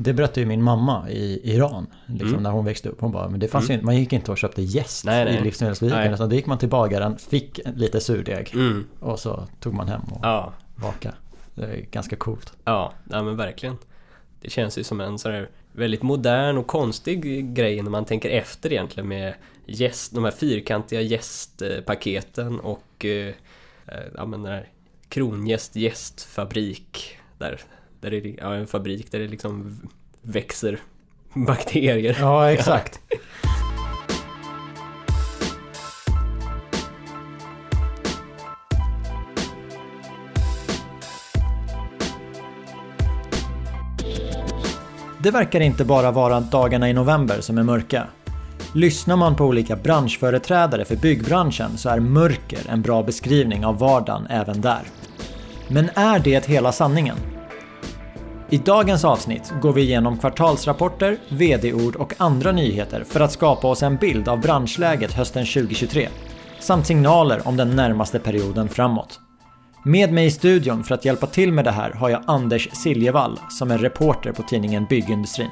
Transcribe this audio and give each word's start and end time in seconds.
Det 0.00 0.12
berättade 0.12 0.40
ju 0.40 0.46
min 0.46 0.62
mamma 0.62 1.10
i 1.10 1.40
Iran, 1.54 1.86
liksom, 2.06 2.28
Mm. 2.28 2.42
när 2.42 2.50
hon 2.50 2.64
växte 2.64 2.88
upp. 2.88 3.00
Hon 3.00 3.12
bara, 3.12 3.28
men 3.28 3.40
det 3.40 3.48
fanns 3.48 3.68
Mm. 3.70 3.80
ju, 3.80 3.86
man 3.86 3.96
gick 3.96 4.12
inte 4.12 4.30
och 4.30 4.38
köpte 4.38 4.62
jäst 4.62 5.04
Nej, 5.04 5.24
nej. 5.24 5.36
i 5.36 5.40
livsmedelsbutiken. 5.40 6.14
Utan 6.14 6.28
då 6.28 6.34
gick 6.36 6.46
man 6.46 6.58
till 6.58 6.68
bagaren, 6.68 7.18
fick 7.18 7.60
lite 7.74 8.00
surdeg 8.00 8.50
Mm. 8.54 8.84
och 9.00 9.18
så 9.18 9.46
tog 9.60 9.74
man 9.74 9.88
hem 9.88 10.00
och 10.00 10.20
Ja, 10.22 10.52
bakade. 10.76 11.14
Det 11.54 11.62
är 11.64 11.76
ganska 11.90 12.16
coolt. 12.16 12.52
ja, 12.64 12.92
ja 13.10 13.22
men 13.22 13.36
verkligen. 13.36 13.76
Det 14.40 14.50
känns 14.50 14.78
ju 14.78 14.84
som 14.84 15.00
en 15.00 15.18
sån 15.18 15.32
här 15.32 15.48
väldigt 15.72 16.02
modern 16.02 16.56
och 16.58 16.66
konstig 16.66 17.54
grej 17.54 17.82
när 17.82 17.90
man 17.90 18.04
tänker 18.04 18.30
efter 18.30 18.72
egentligen 18.72 19.08
med 19.08 19.34
jäst, 19.66 20.14
de 20.14 20.24
här 20.24 20.30
fyrkantiga 20.30 21.00
jästpaketen 21.00 22.60
och 22.60 23.04
eh, 23.04 23.28
eh, 23.86 24.04
ja, 24.16 24.26
men 24.26 24.42
den 24.42 24.52
här 24.52 24.68
kronjäst 25.08 25.76
jästfabrik 25.76 27.16
där, 27.38 27.60
där 28.00 28.10
det 28.10 28.34
ja, 28.38 28.54
en 28.54 28.66
fabrik 28.66 29.10
där 29.10 29.18
det 29.18 29.28
liksom 29.28 29.80
växer 30.22 30.78
bakterier. 31.34 32.16
Ja, 32.20 32.50
exakt. 32.52 33.00
Det 45.22 45.30
verkar 45.30 45.60
inte 45.60 45.84
bara 45.84 46.10
vara 46.10 46.40
dagarna 46.40 46.90
i 46.90 46.92
november 46.92 47.40
som 47.40 47.58
är 47.58 47.62
mörka. 47.62 48.06
Lyssnar 48.74 49.16
man 49.16 49.36
på 49.36 49.44
olika 49.44 49.76
branschföreträdare 49.76 50.84
för 50.84 50.96
byggbranschen 50.96 51.78
så 51.78 51.88
är 51.88 52.00
mörker 52.00 52.58
en 52.68 52.82
bra 52.82 53.02
beskrivning 53.02 53.64
av 53.66 53.78
vardagen 53.78 54.26
även 54.26 54.60
där. 54.60 54.82
Men 55.68 55.90
är 55.94 56.18
det 56.18 56.46
hela 56.46 56.72
sanningen? 56.72 57.16
I 58.50 58.58
dagens 58.58 59.04
avsnitt 59.04 59.52
går 59.62 59.72
vi 59.72 59.82
igenom 59.82 60.18
kvartalsrapporter, 60.18 61.18
vd-ord 61.28 61.96
och 61.96 62.14
andra 62.18 62.52
nyheter 62.52 63.04
för 63.04 63.20
att 63.20 63.32
skapa 63.32 63.68
oss 63.68 63.82
en 63.82 63.96
bild 63.96 64.28
av 64.28 64.40
branschläget 64.40 65.12
hösten 65.12 65.46
2023 65.46 66.08
samt 66.60 66.86
signaler 66.86 67.48
om 67.48 67.56
den 67.56 67.76
närmaste 67.76 68.18
perioden 68.18 68.68
framåt. 68.68 69.20
Med 69.84 70.12
mig 70.12 70.26
i 70.26 70.30
studion 70.30 70.84
för 70.84 70.94
att 70.94 71.04
hjälpa 71.04 71.26
till 71.26 71.52
med 71.52 71.64
det 71.64 71.70
här 71.70 71.90
har 71.90 72.10
jag 72.10 72.22
Anders 72.26 72.68
Siljevall 72.72 73.40
som 73.50 73.70
är 73.70 73.78
reporter 73.78 74.32
på 74.32 74.42
tidningen 74.42 74.86
Byggindustrin. 74.90 75.50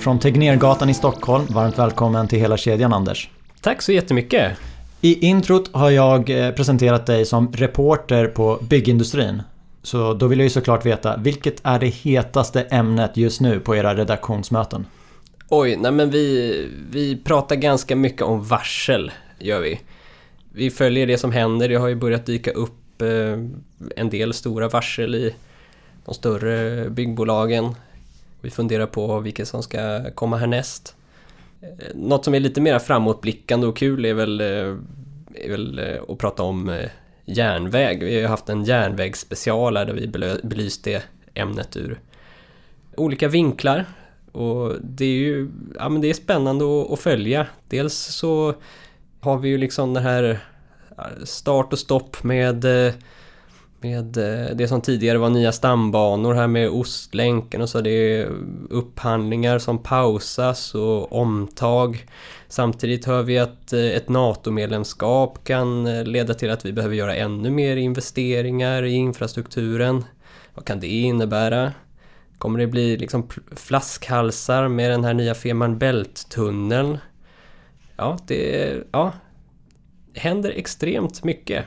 Från 0.00 0.18
Tegnérgatan 0.18 0.88
i 0.88 0.94
Stockholm, 0.94 1.46
varmt 1.50 1.78
välkommen 1.78 2.28
till 2.28 2.38
hela 2.38 2.56
kedjan 2.56 2.92
Anders. 2.92 3.30
Tack 3.60 3.82
så 3.82 3.92
jättemycket! 3.92 4.58
I 5.00 5.26
introt 5.26 5.74
har 5.74 5.90
jag 5.90 6.30
eh, 6.30 6.54
presenterat 6.54 7.06
dig 7.06 7.26
som 7.26 7.52
reporter 7.52 8.26
på 8.26 8.58
byggindustrin. 8.62 9.42
Så 9.82 10.14
då 10.14 10.26
vill 10.26 10.38
jag 10.38 10.44
ju 10.44 10.50
såklart 10.50 10.86
veta, 10.86 11.16
vilket 11.16 11.60
är 11.62 11.78
det 11.78 11.86
hetaste 11.86 12.62
ämnet 12.62 13.16
just 13.16 13.40
nu 13.40 13.60
på 13.60 13.76
era 13.76 13.94
redaktionsmöten? 13.94 14.86
Oj, 15.48 15.76
nej 15.76 15.92
men 15.92 16.10
vi, 16.10 16.68
vi 16.90 17.16
pratar 17.16 17.56
ganska 17.56 17.96
mycket 17.96 18.22
om 18.22 18.44
varsel, 18.44 19.12
gör 19.38 19.60
vi. 19.60 19.80
Vi 20.52 20.70
följer 20.70 21.06
det 21.06 21.18
som 21.18 21.32
händer, 21.32 21.68
det 21.68 21.76
har 21.76 21.88
ju 21.88 21.94
börjat 21.94 22.26
dyka 22.26 22.50
upp 22.50 23.02
eh, 23.02 23.08
en 23.96 24.10
del 24.10 24.34
stora 24.34 24.68
varsel 24.68 25.14
i 25.14 25.34
de 26.04 26.14
större 26.14 26.90
byggbolagen. 26.90 27.74
Vi 28.40 28.50
funderar 28.50 28.86
på 28.86 29.20
vilka 29.20 29.46
som 29.46 29.62
ska 29.62 30.10
komma 30.10 30.36
härnäst. 30.36 30.96
Eh, 31.60 31.68
något 31.94 32.24
som 32.24 32.34
är 32.34 32.40
lite 32.40 32.60
mer 32.60 32.78
framåtblickande 32.78 33.66
och 33.66 33.76
kul 33.76 34.04
är 34.04 34.14
väl, 34.14 34.40
eh, 34.40 34.76
är 35.34 35.50
väl 35.50 35.78
eh, 35.78 36.02
att 36.08 36.18
prata 36.18 36.42
om 36.42 36.78
järnväg. 37.24 38.04
Vi 38.04 38.22
har 38.22 38.28
haft 38.28 38.48
en 38.48 38.64
järnvägsspecial 38.64 39.74
där 39.74 39.92
vi 39.92 40.06
belyst 40.42 40.84
det 40.84 41.02
ämnet 41.34 41.76
ur 41.76 42.00
olika 42.96 43.28
vinklar. 43.28 43.84
Och 44.32 44.74
det 44.82 45.04
är 45.04 45.18
ju 45.18 45.50
ja, 45.78 45.88
men 45.88 46.00
det 46.00 46.10
är 46.10 46.14
spännande 46.14 46.64
att, 46.64 46.90
att 46.92 47.00
följa. 47.00 47.46
Dels 47.68 47.94
så 47.94 48.54
har 49.20 49.38
vi 49.38 49.48
ju 49.48 49.58
liksom 49.58 49.94
det 49.94 50.00
här 50.00 50.40
start 51.24 51.72
och 51.72 51.78
stopp 51.78 52.22
med, 52.22 52.64
eh, 52.64 52.94
med 53.80 54.16
eh, 54.16 54.56
det 54.56 54.68
som 54.68 54.80
tidigare 54.80 55.18
var 55.18 55.30
nya 55.30 55.52
stambanor 55.52 56.34
här 56.34 56.46
med 56.46 56.70
Ostlänken 56.70 57.60
och 57.60 57.68
så 57.68 57.80
det 57.80 57.90
är 57.90 58.28
upphandlingar 58.70 59.58
som 59.58 59.78
pausas 59.78 60.74
och 60.74 61.12
omtag. 61.12 62.06
Samtidigt 62.48 63.04
hör 63.04 63.22
vi 63.22 63.38
att 63.38 63.72
eh, 63.72 63.80
ett 63.80 64.08
NATO-medlemskap 64.08 65.44
kan 65.44 65.86
eh, 65.86 66.04
leda 66.04 66.34
till 66.34 66.50
att 66.50 66.64
vi 66.64 66.72
behöver 66.72 66.94
göra 66.94 67.16
ännu 67.16 67.50
mer 67.50 67.76
investeringar 67.76 68.82
i 68.82 68.92
infrastrukturen. 68.92 70.04
Vad 70.54 70.64
kan 70.64 70.80
det 70.80 70.86
innebära? 70.86 71.72
Kommer 72.38 72.58
det 72.58 72.66
bli 72.66 72.96
liksom 72.96 73.28
flaskhalsar 73.56 74.68
med 74.68 74.90
den 74.90 75.04
här 75.04 75.14
nya 75.14 75.34
Fehmarn 75.34 75.78
Bält-tunneln? 75.78 76.98
Ja, 77.96 78.18
det 78.26 78.74
ja, 78.92 79.12
händer 80.14 80.50
extremt 80.50 81.24
mycket. 81.24 81.64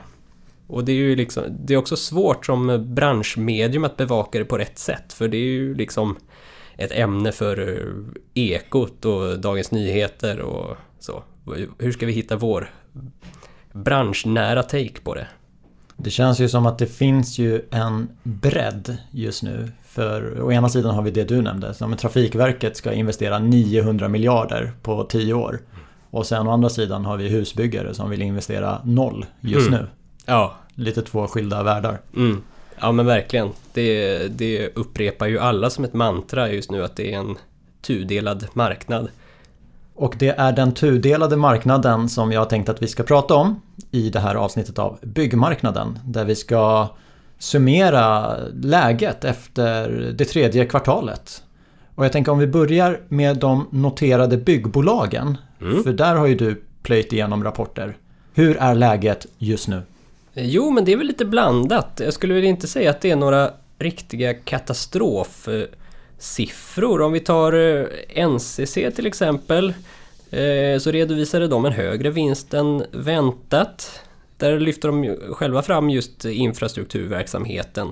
Och 0.66 0.84
det 0.84 0.92
är 0.92 0.96
ju 0.96 1.16
liksom, 1.16 1.44
det 1.60 1.74
är 1.74 1.78
också 1.78 1.96
svårt 1.96 2.46
som 2.46 2.84
branschmedium 2.94 3.84
att 3.84 3.96
bevaka 3.96 4.38
det 4.38 4.44
på 4.44 4.58
rätt 4.58 4.78
sätt. 4.78 5.12
För 5.12 5.28
det 5.28 5.36
är 5.36 5.44
ju 5.52 5.74
liksom 5.74 6.16
ett 6.76 6.92
ämne 6.92 7.32
för 7.32 7.68
eh, 7.68 8.14
Ekot 8.34 9.04
och 9.04 9.38
Dagens 9.40 9.70
Nyheter 9.70 10.40
och 10.40 10.76
så. 10.98 11.22
Hur 11.78 11.92
ska 11.92 12.06
vi 12.06 12.12
hitta 12.12 12.36
vår 12.36 12.70
branschnära 13.72 14.62
take 14.62 15.00
på 15.04 15.14
det? 15.14 15.26
Det 15.96 16.10
känns 16.10 16.40
ju 16.40 16.48
som 16.48 16.66
att 16.66 16.78
det 16.78 16.86
finns 16.86 17.38
ju 17.38 17.62
en 17.70 18.08
bredd 18.22 18.96
just 19.10 19.42
nu. 19.42 19.72
För 19.84 20.42
å 20.42 20.52
ena 20.52 20.68
sidan 20.68 20.94
har 20.94 21.02
vi 21.02 21.10
det 21.10 21.24
du 21.24 21.42
nämnde, 21.42 21.74
som 21.74 21.96
Trafikverket 21.96 22.76
ska 22.76 22.92
investera 22.92 23.38
900 23.38 24.08
miljarder 24.08 24.72
på 24.82 25.04
10 25.04 25.34
år. 25.34 25.60
Och 26.10 26.26
sen 26.26 26.46
å 26.46 26.50
andra 26.50 26.68
sidan 26.68 27.04
har 27.04 27.16
vi 27.16 27.28
husbyggare 27.28 27.94
som 27.94 28.10
vill 28.10 28.22
investera 28.22 28.80
noll 28.84 29.26
just 29.40 29.68
Mm. 29.68 29.80
nu. 29.80 29.88
Ja, 30.24 30.54
Lite 30.74 31.02
två 31.02 31.26
skilda 31.26 31.62
världar. 31.62 32.00
Mm. 32.16 32.42
Ja 32.80 32.92
men 32.92 33.06
verkligen. 33.06 33.48
Det, 33.72 34.18
det 34.28 34.70
upprepar 34.74 35.26
ju 35.26 35.38
alla 35.38 35.70
som 35.70 35.84
ett 35.84 35.94
mantra 35.94 36.52
just 36.52 36.70
nu 36.70 36.84
att 36.84 36.96
det 36.96 37.14
är 37.14 37.18
en 37.18 37.36
tudelad 37.82 38.46
marknad. 38.52 39.08
Och 39.94 40.14
det 40.18 40.28
är 40.28 40.52
den 40.52 40.74
tudelade 40.74 41.36
marknaden 41.36 42.08
som 42.08 42.32
jag 42.32 42.40
har 42.40 42.46
tänkt 42.46 42.68
att 42.68 42.82
vi 42.82 42.88
ska 42.88 43.02
prata 43.02 43.34
om 43.34 43.60
i 43.90 44.10
det 44.10 44.20
här 44.20 44.34
avsnittet 44.34 44.78
av 44.78 44.98
Byggmarknaden. 45.02 45.98
Där 46.04 46.24
vi 46.24 46.34
ska 46.34 46.88
summera 47.38 48.36
läget 48.62 49.24
efter 49.24 49.88
det 50.18 50.24
tredje 50.24 50.66
kvartalet. 50.66 51.42
Och 51.94 52.04
jag 52.04 52.12
tänker 52.12 52.32
om 52.32 52.38
vi 52.38 52.46
börjar 52.46 53.00
med 53.08 53.36
de 53.36 53.66
noterade 53.70 54.36
byggbolagen. 54.36 55.38
Mm. 55.60 55.82
För 55.82 55.92
där 55.92 56.14
har 56.16 56.26
ju 56.26 56.34
du 56.34 56.62
plöjt 56.82 57.12
igenom 57.12 57.44
rapporter. 57.44 57.96
Hur 58.32 58.56
är 58.56 58.74
läget 58.74 59.26
just 59.38 59.68
nu? 59.68 59.82
Eh, 60.34 60.46
jo 60.46 60.70
men 60.70 60.84
det 60.84 60.92
är 60.92 60.96
väl 60.96 61.06
lite 61.06 61.24
blandat. 61.24 62.00
Jag 62.04 62.12
skulle 62.12 62.34
väl 62.34 62.44
inte 62.44 62.68
säga 62.68 62.90
att 62.90 63.00
det 63.00 63.10
är 63.10 63.16
några 63.16 63.50
riktiga 63.78 64.34
katastrofsiffror. 64.34 67.00
Om 67.00 67.12
vi 67.12 67.20
tar 67.20 67.52
eh, 67.52 67.86
NCC 68.28 68.74
till 68.96 69.06
exempel 69.06 69.74
eh, 70.30 70.78
så 70.78 70.90
redovisade 70.90 71.48
de 71.48 71.64
en 71.64 71.72
högre 71.72 72.10
vinst 72.10 72.54
än 72.54 72.84
väntat. 72.92 74.00
Där 74.36 74.60
lyfter 74.60 74.88
de 74.88 75.16
själva 75.34 75.62
fram 75.62 75.90
just 75.90 76.24
infrastrukturverksamheten. 76.24 77.88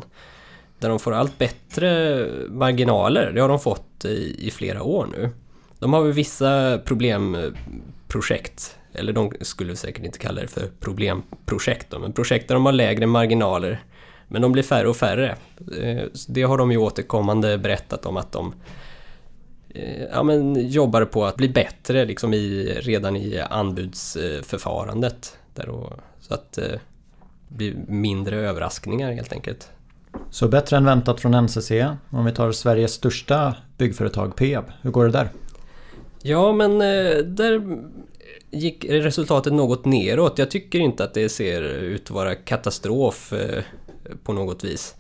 Där 0.79 0.89
de 0.89 0.99
får 0.99 1.13
allt 1.13 1.39
bättre 1.39 2.27
marginaler. 2.49 3.33
Det 3.33 3.41
har 3.41 3.49
de 3.49 3.61
fått 3.61 4.05
i, 4.05 4.47
i 4.47 4.51
flera 4.51 4.83
år 4.83 5.09
nu. 5.13 5.31
De 5.79 5.93
har 5.93 6.03
väl 6.03 6.13
vissa 6.13 6.81
problemprojekt. 6.85 8.77
Eller 8.95 9.13
de 9.13 9.33
skulle 9.41 9.77
säkert 9.77 10.05
inte 10.05 10.19
kalla 10.19 10.41
det 10.41 10.49
för 10.49 10.71
problemprojekt 10.81 11.87
då, 11.91 11.99
men 11.99 12.13
projekt 12.13 12.49
där 12.49 12.55
de 12.55 12.67
har 12.67 12.73
lägre 12.73 13.07
marginaler. 13.07 13.83
Men 14.29 14.43
de 14.43 14.53
blir 14.53 14.63
färre 14.63 14.89
och 14.89 14.97
färre. 14.97 15.37
Eh, 15.81 16.03
Det 16.29 16.43
har 16.43 16.59
de 16.59 16.73
ju 16.73 16.79
återkommande 16.79 17.59
berättat 17.59 18.07
om 18.07 18.17
att 18.17 18.33
de 18.33 18.55
eh, 19.75 20.03
ja, 20.13 20.23
men 20.23 20.69
jobbar 20.69 21.05
på 21.05 21.25
att 21.25 21.37
bli 21.37 21.49
bättre 21.49 22.05
liksom 22.05 22.35
i, 22.35 22.75
redan 22.81 23.17
i 23.17 23.39
anbudsförfarandet. 23.39 25.37
Där 25.55 25.67
då, 25.67 25.93
så 26.21 26.35
att 26.35 26.59
eh, 26.59 26.65
det 27.49 27.55
blir 27.57 27.75
mindre 27.89 28.37
överraskningar 28.37 29.13
helt 29.13 29.33
enkelt. 29.33 29.71
Så 30.31 30.49
bättre 30.49 30.77
än 30.77 30.85
väntat 30.85 31.21
från 31.21 31.35
NCC. 31.45 31.71
Om 32.11 32.25
vi 32.25 32.33
tar 32.33 32.53
Sveriges 32.53 32.93
största 32.93 33.57
byggföretag 33.79 34.37
Peab. 34.37 34.65
Hur 34.83 34.91
går 34.91 35.05
det 35.05 35.11
där? 35.11 35.29
Ja, 36.23 36.53
men 36.53 36.79
där 37.37 37.79
gick 38.53 38.85
resultatet 38.85 39.53
något 39.53 39.85
neråt. 39.85 40.39
Jag 40.39 40.51
tycker 40.51 40.79
inte 40.79 41.05
att 41.05 41.15
det 41.15 41.29
ser 41.29 41.63
ut 41.63 42.03
att 42.03 42.11
vara 42.11 42.35
katastrof 42.35 43.33
eh, 43.33 43.63
på 44.25 44.33
något 44.33 44.65
vis. 44.65 44.95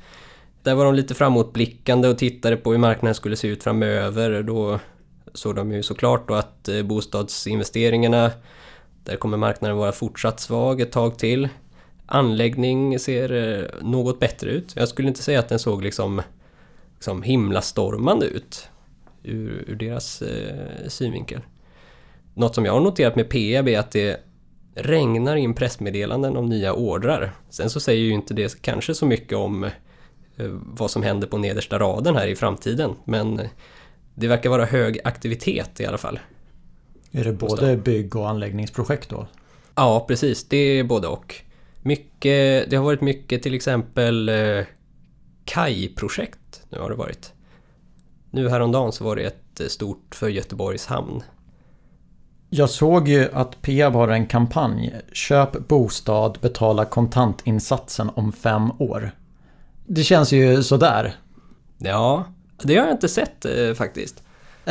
Där 0.63 0.75
var 0.75 0.85
de 0.85 0.95
lite 0.95 1.15
framåtblickande 1.15 2.09
och 2.09 2.19
tittade 2.19 2.57
på 2.57 2.73
hur 2.73 2.79
marknaden 2.79 3.15
skulle 3.15 3.37
se 3.37 3.49
ut 3.49 3.63
framöver. 3.63 4.43
Då 4.43 4.81
såg 5.35 5.57
de 5.57 5.73
ju 5.73 5.83
såklart 5.83 6.29
då 6.29 6.35
att 6.35 6.69
eh, 6.69 6.83
bostadsinvesteringarna, 6.83 8.31
där 9.05 9.17
kommer 9.17 9.37
marknaden 9.37 9.77
vara 9.77 9.93
fortsatt 9.93 10.41
svag 10.41 10.81
ett 10.81 10.93
tag 10.93 11.19
till. 11.19 11.49
Anläggning 12.07 12.99
ser 12.99 13.33
eh, 13.33 13.65
något 13.83 14.21
bättre 14.21 14.51
ut. 14.51 14.73
Jag 14.77 14.89
skulle 14.89 15.09
inte 15.09 15.23
säga 15.23 15.39
att 15.39 15.49
den 15.49 15.59
såg 15.59 15.83
liksom, 15.83 16.23
liksom 16.95 17.23
himlastormande 17.23 18.27
ut 18.27 18.69
ur, 19.23 19.65
ur 19.67 19.77
deras 19.77 20.23
eh, 20.23 20.89
synvinkel. 20.89 21.41
Något 22.35 22.55
som 22.55 22.65
jag 22.65 22.73
har 22.73 22.81
noterat 22.81 23.17
med 23.17 23.31
Peab 23.31 23.69
är 23.69 23.79
att 23.79 23.91
det 23.91 24.21
regnar 24.75 25.37
in 25.37 25.55
pressmeddelanden 25.55 26.37
om 26.37 26.47
nya 26.47 26.73
ordrar. 26.73 27.33
Sen 27.51 27.71
så 27.71 27.81
säger 27.81 28.03
ju 28.03 28.11
inte 28.11 28.35
det 28.35 28.63
kanske 28.63 28.95
så 28.95 29.07
mycket 29.07 29.39
om 29.39 29.65
eh, 29.65 29.71
vad 30.51 30.91
som 30.91 31.03
händer 31.03 31.27
på 31.29 31.39
nedersta 31.39 31.79
raden 31.79 32.17
här 32.17 32.27
i 32.27 32.37
framtiden, 32.37 32.95
men 33.05 33.41
det 34.15 34.29
verkar 34.29 34.51
vara 34.51 34.65
hög 34.65 35.01
aktivitet 35.05 35.81
i 35.81 35.87
alla 35.87 35.99
fall. 35.99 36.21
Är 37.11 37.25
det 37.25 37.33
både 37.33 37.77
bygg 37.77 38.17
och 38.17 38.29
anläggningsprojekt 38.29 39.09
då? 39.11 39.27
Ja, 39.75 40.05
precis. 40.09 40.49
Det 40.49 40.57
är 40.57 40.85
både 40.85 41.09
och. 41.09 41.35
Mycket, 41.83 42.71
det 42.71 42.77
har 42.77 42.85
varit 42.85 43.01
mycket 43.01 43.43
till 43.43 43.55
exempel 43.55 44.29
eh, 44.29 44.65
kajprojekt 45.45 46.63
nu 46.71 46.79
har 46.79 46.91
det 46.91 46.97
varit. 46.97 47.33
Nu 48.31 48.49
häromdagen 48.49 48.93
så 48.93 49.05
var 49.05 49.17
det 49.17 49.23
ett 49.23 49.61
eh, 49.61 49.67
stort 49.67 50.15
för 50.15 50.29
Göteborgs 50.29 50.87
hamn. 50.87 51.23
Jag 52.55 52.71
såg 52.71 53.09
ju 53.09 53.29
att 53.33 53.63
Peab 53.63 53.93
har 53.93 54.09
en 54.09 54.27
kampanj. 54.27 54.95
Köp 55.13 55.69
bostad, 55.69 56.39
betala 56.41 56.85
kontantinsatsen 56.85 58.11
om 58.15 58.33
fem 58.33 58.71
år. 58.79 59.11
Det 59.87 60.03
känns 60.03 60.33
ju 60.33 60.63
sådär. 60.63 61.15
Ja, 61.79 62.25
det 62.63 62.77
har 62.77 62.87
jag 62.87 62.95
inte 62.95 63.09
sett 63.09 63.45
eh, 63.45 63.75
faktiskt. 63.75 64.23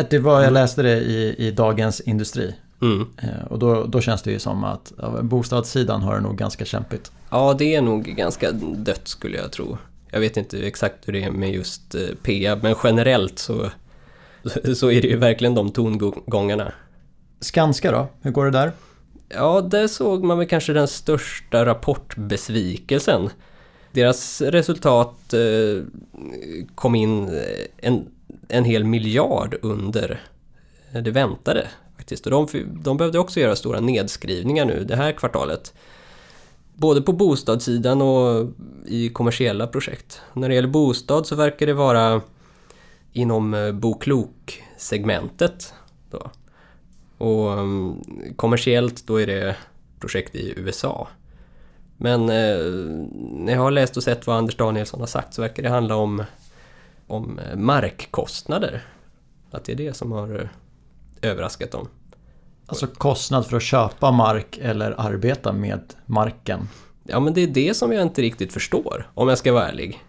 Det 0.10 0.20
var, 0.20 0.42
jag 0.42 0.54
läste 0.54 0.82
det 0.82 0.98
i, 1.00 1.36
i 1.38 1.52
Dagens 1.52 2.02
Industri. 2.02 2.56
Mm. 2.82 3.08
Eh, 3.18 3.46
Och 3.50 3.60
då, 3.60 3.84
då 3.86 4.02
känns 4.02 4.22
det 4.22 4.32
ju 4.32 4.40
som 4.40 4.64
att 4.64 4.94
ja, 4.98 5.22
bostadssidan 5.22 6.02
har 6.02 6.16
det 6.16 6.22
nog 6.22 6.38
ganska 6.38 6.66
kämpigt. 6.66 7.12
Ja, 7.30 7.54
det 7.54 7.76
är 7.76 7.82
nog 7.82 8.04
ganska 8.04 8.52
dött 8.76 9.08
skulle 9.08 9.38
jag 9.38 9.52
tro. 9.52 9.78
Jag 10.12 10.20
vet 10.20 10.38
inte 10.38 10.68
exakt 10.68 11.08
hur 11.08 11.14
det 11.14 11.24
är 11.24 11.32
med 11.32 11.54
just 11.54 11.96
eh, 11.96 12.02
Peab, 12.24 12.64
men 12.64 12.76
generellt 12.84 13.40
så, 13.40 13.70
så 14.76 14.92
är 14.92 15.02
det 15.02 15.08
ju 15.08 15.18
verkligen 15.18 15.56
de 15.56 15.72
tongångarna. 15.72 16.72
Skanska 17.42 17.92
då? 17.92 18.08
Hur 18.22 18.32
går 18.32 18.46
det 18.46 18.52
där? 18.52 18.72
Ja, 19.30 19.62
där 19.62 19.88
såg 19.88 20.24
man 20.24 20.38
väl 20.38 20.48
kanske 20.48 20.74
den 20.74 20.88
största 20.88 21.66
rapportbesvikelsen. 21.66 23.30
Deras 23.92 24.42
resultat 24.42 25.34
eh, 25.34 25.84
kom 26.76 26.96
in 26.96 27.28
eh, 27.28 27.66
en, 27.78 28.08
en 28.48 28.66
hel 28.66 28.84
miljard 28.84 29.56
under 29.62 30.22
det 30.92 31.12
väntade 31.12 31.68
faktiskt. 31.98 32.26
Och 32.26 32.32
de, 32.32 32.48
de 32.84 32.98
behövde 32.98 33.20
också 33.20 33.40
göra 33.40 33.56
stora 33.56 33.80
nedskrivningar 33.80 34.66
nu 34.66 34.84
det 34.84 34.96
här 34.96 35.12
kvartalet. 35.12 35.74
Både 36.74 37.02
på 37.02 37.14
bostadssidan 37.14 38.02
och 38.02 38.50
i 38.86 39.10
kommersiella 39.10 39.68
projekt. 39.68 40.22
När 40.34 40.50
det 40.50 40.56
gäller 40.56 40.70
bostad 40.70 41.28
så 41.28 41.36
verkar 41.36 41.66
det 41.66 41.74
vara 41.74 42.22
inom 43.12 43.54
eh, 43.54 43.72
Boklok-segmentet. 43.72 45.74
Då. 46.12 46.32
Och 47.22 47.58
um, 47.58 48.04
kommersiellt 48.36 49.08
då 49.08 49.22
är 49.22 49.28
det 49.28 49.56
projekt 50.00 50.36
i 50.36 50.54
USA. 50.58 51.08
Men 51.98 52.22
eh, 52.22 52.58
när 53.16 53.54
jag 53.54 53.60
har 53.60 53.72
läst 53.72 53.98
och 53.98 54.04
sett 54.04 54.28
vad 54.28 54.38
Anders 54.38 54.58
Danielsson 54.58 55.00
har 55.00 55.08
sagt 55.08 55.34
så 55.34 55.42
verkar 55.42 55.64
det 55.64 55.70
handla 55.70 55.96
om, 55.96 56.24
om 57.08 57.40
eh, 57.40 57.58
markkostnader. 57.58 58.84
Att 59.52 59.66
det 59.66 59.72
är 59.72 59.76
det 59.76 59.94
som 59.94 60.12
har 60.12 60.40
eh, 60.40 61.30
överraskat 61.30 61.72
dem. 61.72 61.88
Alltså 62.66 62.88
kostnad 62.88 63.46
för 63.46 63.58
att 63.58 63.64
köpa 63.64 64.12
mark 64.12 64.58
eller 64.62 64.96
arbeta 64.98 65.54
med 65.54 65.94
marken. 66.06 66.70
Ja 67.04 67.20
men 67.20 67.34
det 67.34 67.42
är 67.42 67.48
det 67.48 67.74
som 67.74 67.92
jag 67.92 68.02
inte 68.02 68.22
riktigt 68.22 68.54
förstår, 68.54 69.10
om 69.14 69.30
jag 69.30 69.38
ska 69.38 69.54
vara 69.54 69.68
ärlig. 69.68 70.04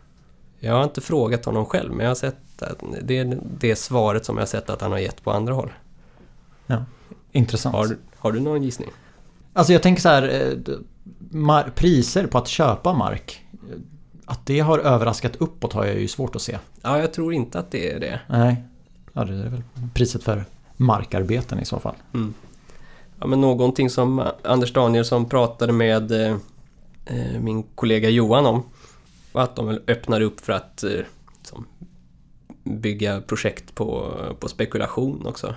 Jag 0.59 0.75
har 0.75 0.85
inte 0.85 1.01
frågat 1.01 1.45
honom 1.45 1.67
själv, 1.67 1.91
men 1.91 2.01
jag 2.01 2.11
har 2.11 2.15
sett 2.15 2.63
att 2.63 2.83
det 3.03 3.19
är 3.19 3.39
det 3.59 3.77
svaret 3.77 4.25
som 4.25 4.37
jag 4.37 4.43
har 4.43 4.47
sett 4.47 4.71
att 4.71 4.81
han 4.81 4.93
har 4.93 4.99
gett 4.99 5.25
på 5.25 5.31
andra 5.31 5.55
håll. 5.55 5.73
Ja, 6.67 6.85
intressant. 7.33 7.75
Har, 7.77 7.97
har 8.17 8.33
du 8.33 8.41
någon 8.41 8.63
gissning? 8.63 8.89
Alltså 9.53 9.73
jag 9.73 9.83
tänker 9.83 10.03
så 10.03 10.09
här, 10.09 10.53
eh, 11.35 11.63
priser 11.75 12.27
på 12.27 12.39
att 12.39 12.49
köpa 12.49 12.93
mark. 12.93 13.41
eh, 13.53 13.79
Att 14.25 14.47
det 14.47 14.61
har 14.61 14.79
överraskat 14.79 15.37
uppåt 15.37 15.73
har 15.73 15.85
jag 15.85 16.01
ju 16.01 16.09
svårt 16.09 16.37
att 16.37 16.43
se. 16.43 16.59
Ja, 16.83 16.99
jag 16.99 17.13
tror 17.13 17.35
inte 17.35 17.59
att 17.59 17.71
det 17.71 17.91
är 17.93 18.01
det. 18.01 18.21
Nej, 18.29 18.57
ja, 19.13 19.25
det 19.25 19.35
är 19.35 19.49
väl 19.49 19.63
priset 19.95 20.23
för 20.25 20.45
markarbeten 20.77 21.61
i 21.61 21.65
så 21.65 21.79
fall. 21.81 21.95
Mm. 22.15 22.35
Ja, 23.21 23.27
men 23.27 23.41
någonting 23.41 23.91
som 23.91 24.23
Anders 24.45 24.73
Danielsson 24.73 25.29
pratade 25.29 25.73
med 25.73 26.13
eh, 26.13 26.37
eh, 27.07 27.41
min 27.41 27.63
kollega 27.63 28.09
Johan 28.09 28.47
om 28.47 28.63
var 29.33 29.43
att 29.43 29.57
de 29.57 29.67
väl 29.67 29.81
öppnar 29.87 30.21
upp 30.21 30.41
för 30.41 30.53
att 30.53 30.85
eh, 30.85 30.91
bygga 32.65 33.21
projekt 33.21 33.75
på, 33.75 34.13
på 34.41 34.49
spekulation 34.49 35.27
också. 35.27 35.55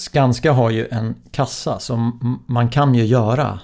Skanska 0.00 0.52
har 0.52 0.70
ju 0.70 0.88
en 0.90 1.14
kassa 1.30 1.78
som 1.78 2.18
man 2.46 2.68
kan 2.68 2.94
ju 2.94 3.04
göra 3.04 3.60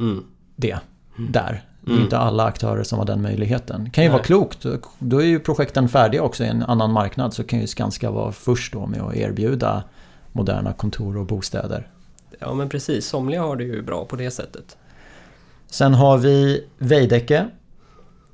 Mm. 0.00 0.24
det 0.56 0.78
där. 1.16 1.64
Det 1.80 1.90
är 1.90 1.92
Mm. 1.92 2.04
inte 2.04 2.18
alla 2.18 2.44
aktörer 2.44 2.82
som 2.82 2.98
har 2.98 3.06
den 3.06 3.22
möjligheten. 3.22 3.84
Det 3.84 3.90
kan 3.90 4.04
ju 4.04 4.10
Nej. 4.10 4.14
vara 4.16 4.24
klokt. 4.24 4.66
Då 4.98 5.18
är 5.22 5.26
ju 5.26 5.38
projekten 5.40 5.88
färdiga 5.88 6.22
också 6.22 6.44
i 6.44 6.46
en 6.46 6.62
annan 6.62 6.92
marknad 6.92 7.34
så 7.34 7.44
kan 7.44 7.60
ju 7.60 7.66
Skanska 7.66 8.10
vara 8.10 8.32
först 8.32 8.72
då 8.72 8.86
med 8.86 9.00
att 9.02 9.14
erbjuda 9.16 9.82
moderna 10.32 10.72
kontor 10.72 11.16
och 11.16 11.26
bostäder. 11.26 11.88
Ja 12.38 12.54
men 12.54 12.68
precis, 12.68 13.06
somliga 13.06 13.42
har 13.42 13.56
det 13.56 13.64
ju 13.64 13.82
bra 13.82 14.04
på 14.04 14.16
det 14.16 14.30
sättet. 14.30 14.76
Sen 15.66 15.94
har 15.94 16.18
vi 16.18 16.64
Veidekke 16.78 17.46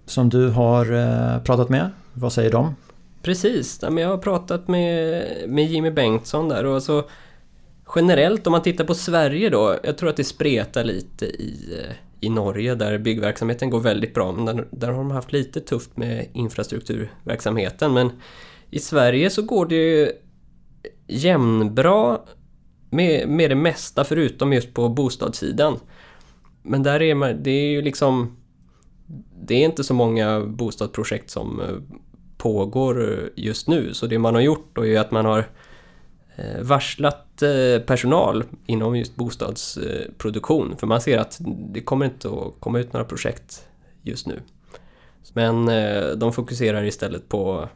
som 0.06 0.28
du 0.28 0.48
har 0.50 0.92
eh, 0.92 1.42
pratat 1.42 1.68
med. 1.68 1.90
Vad 2.12 2.32
säger 2.32 2.50
de? 2.52 2.74
Precis, 3.22 3.78
jag 3.82 4.08
har 4.08 4.18
pratat 4.18 4.68
med, 4.68 5.24
med 5.48 5.64
Jimmy 5.66 5.90
Bengtsson 5.90 6.48
där 6.48 6.64
och 6.64 6.82
så 6.82 7.04
generellt 7.94 8.46
om 8.46 8.50
man 8.50 8.62
tittar 8.62 8.84
på 8.84 8.94
Sverige 8.94 9.50
då, 9.50 9.76
jag 9.82 9.98
tror 9.98 10.08
att 10.08 10.16
det 10.16 10.24
spretar 10.24 10.84
lite 10.84 11.26
i, 11.26 11.78
eh, 11.78 11.94
i 12.20 12.28
Norge 12.28 12.74
där 12.74 12.98
byggverksamheten 12.98 13.70
går 13.70 13.80
väldigt 13.80 14.14
bra 14.14 14.32
men 14.32 14.44
där, 14.44 14.68
där 14.70 14.88
har 14.88 14.98
de 14.98 15.10
haft 15.10 15.32
lite 15.32 15.60
tufft 15.60 15.96
med 15.96 16.26
infrastrukturverksamheten 16.32 17.92
men 17.92 18.10
i 18.70 18.78
Sverige 18.78 19.30
så 19.30 19.42
går 19.42 19.66
det 19.66 19.74
ju 19.74 20.12
jämnbra 21.06 22.20
med, 22.90 23.28
med 23.28 23.50
det 23.50 23.54
mesta 23.54 24.04
förutom 24.04 24.52
just 24.52 24.74
på 24.74 24.88
bostadssidan. 24.88 25.76
Men 26.62 26.82
där 26.82 27.02
är 27.02 27.14
man, 27.14 27.42
det 27.42 27.50
är 27.50 27.70
ju 27.70 27.82
liksom 27.82 28.36
det 29.42 29.54
är 29.54 29.64
inte 29.64 29.84
så 29.84 29.94
många 29.94 30.40
bostadsprojekt 30.40 31.30
som 31.30 31.60
eh, 31.60 31.98
pågår 32.36 33.12
eh, 33.12 33.28
just 33.36 33.68
nu. 33.68 33.94
Så 33.94 34.06
det 34.06 34.18
man 34.18 34.34
har 34.34 34.42
gjort 34.42 34.70
då 34.72 34.86
är 34.86 35.00
att 35.00 35.10
man 35.10 35.24
har 35.24 35.38
eh, 35.38 35.44
varslat 36.60 37.42
eh, 37.42 37.82
personal 37.82 38.44
inom 38.66 38.96
just 38.96 39.16
bostadsproduktion. 39.16 40.76
För 40.76 40.86
man 40.86 41.00
ser 41.00 41.18
att 41.18 41.38
det 41.72 41.80
kommer 41.80 42.06
inte 42.06 42.28
att 42.28 42.60
komma 42.60 42.78
ut 42.78 42.92
några 42.92 43.04
projekt 43.04 43.66
just 44.02 44.26
nu. 44.26 44.40
Men 45.32 45.68
eh, 45.68 46.06
de 46.06 46.32
fokuserar 46.32 46.84
istället 46.84 47.28
på 47.28 47.68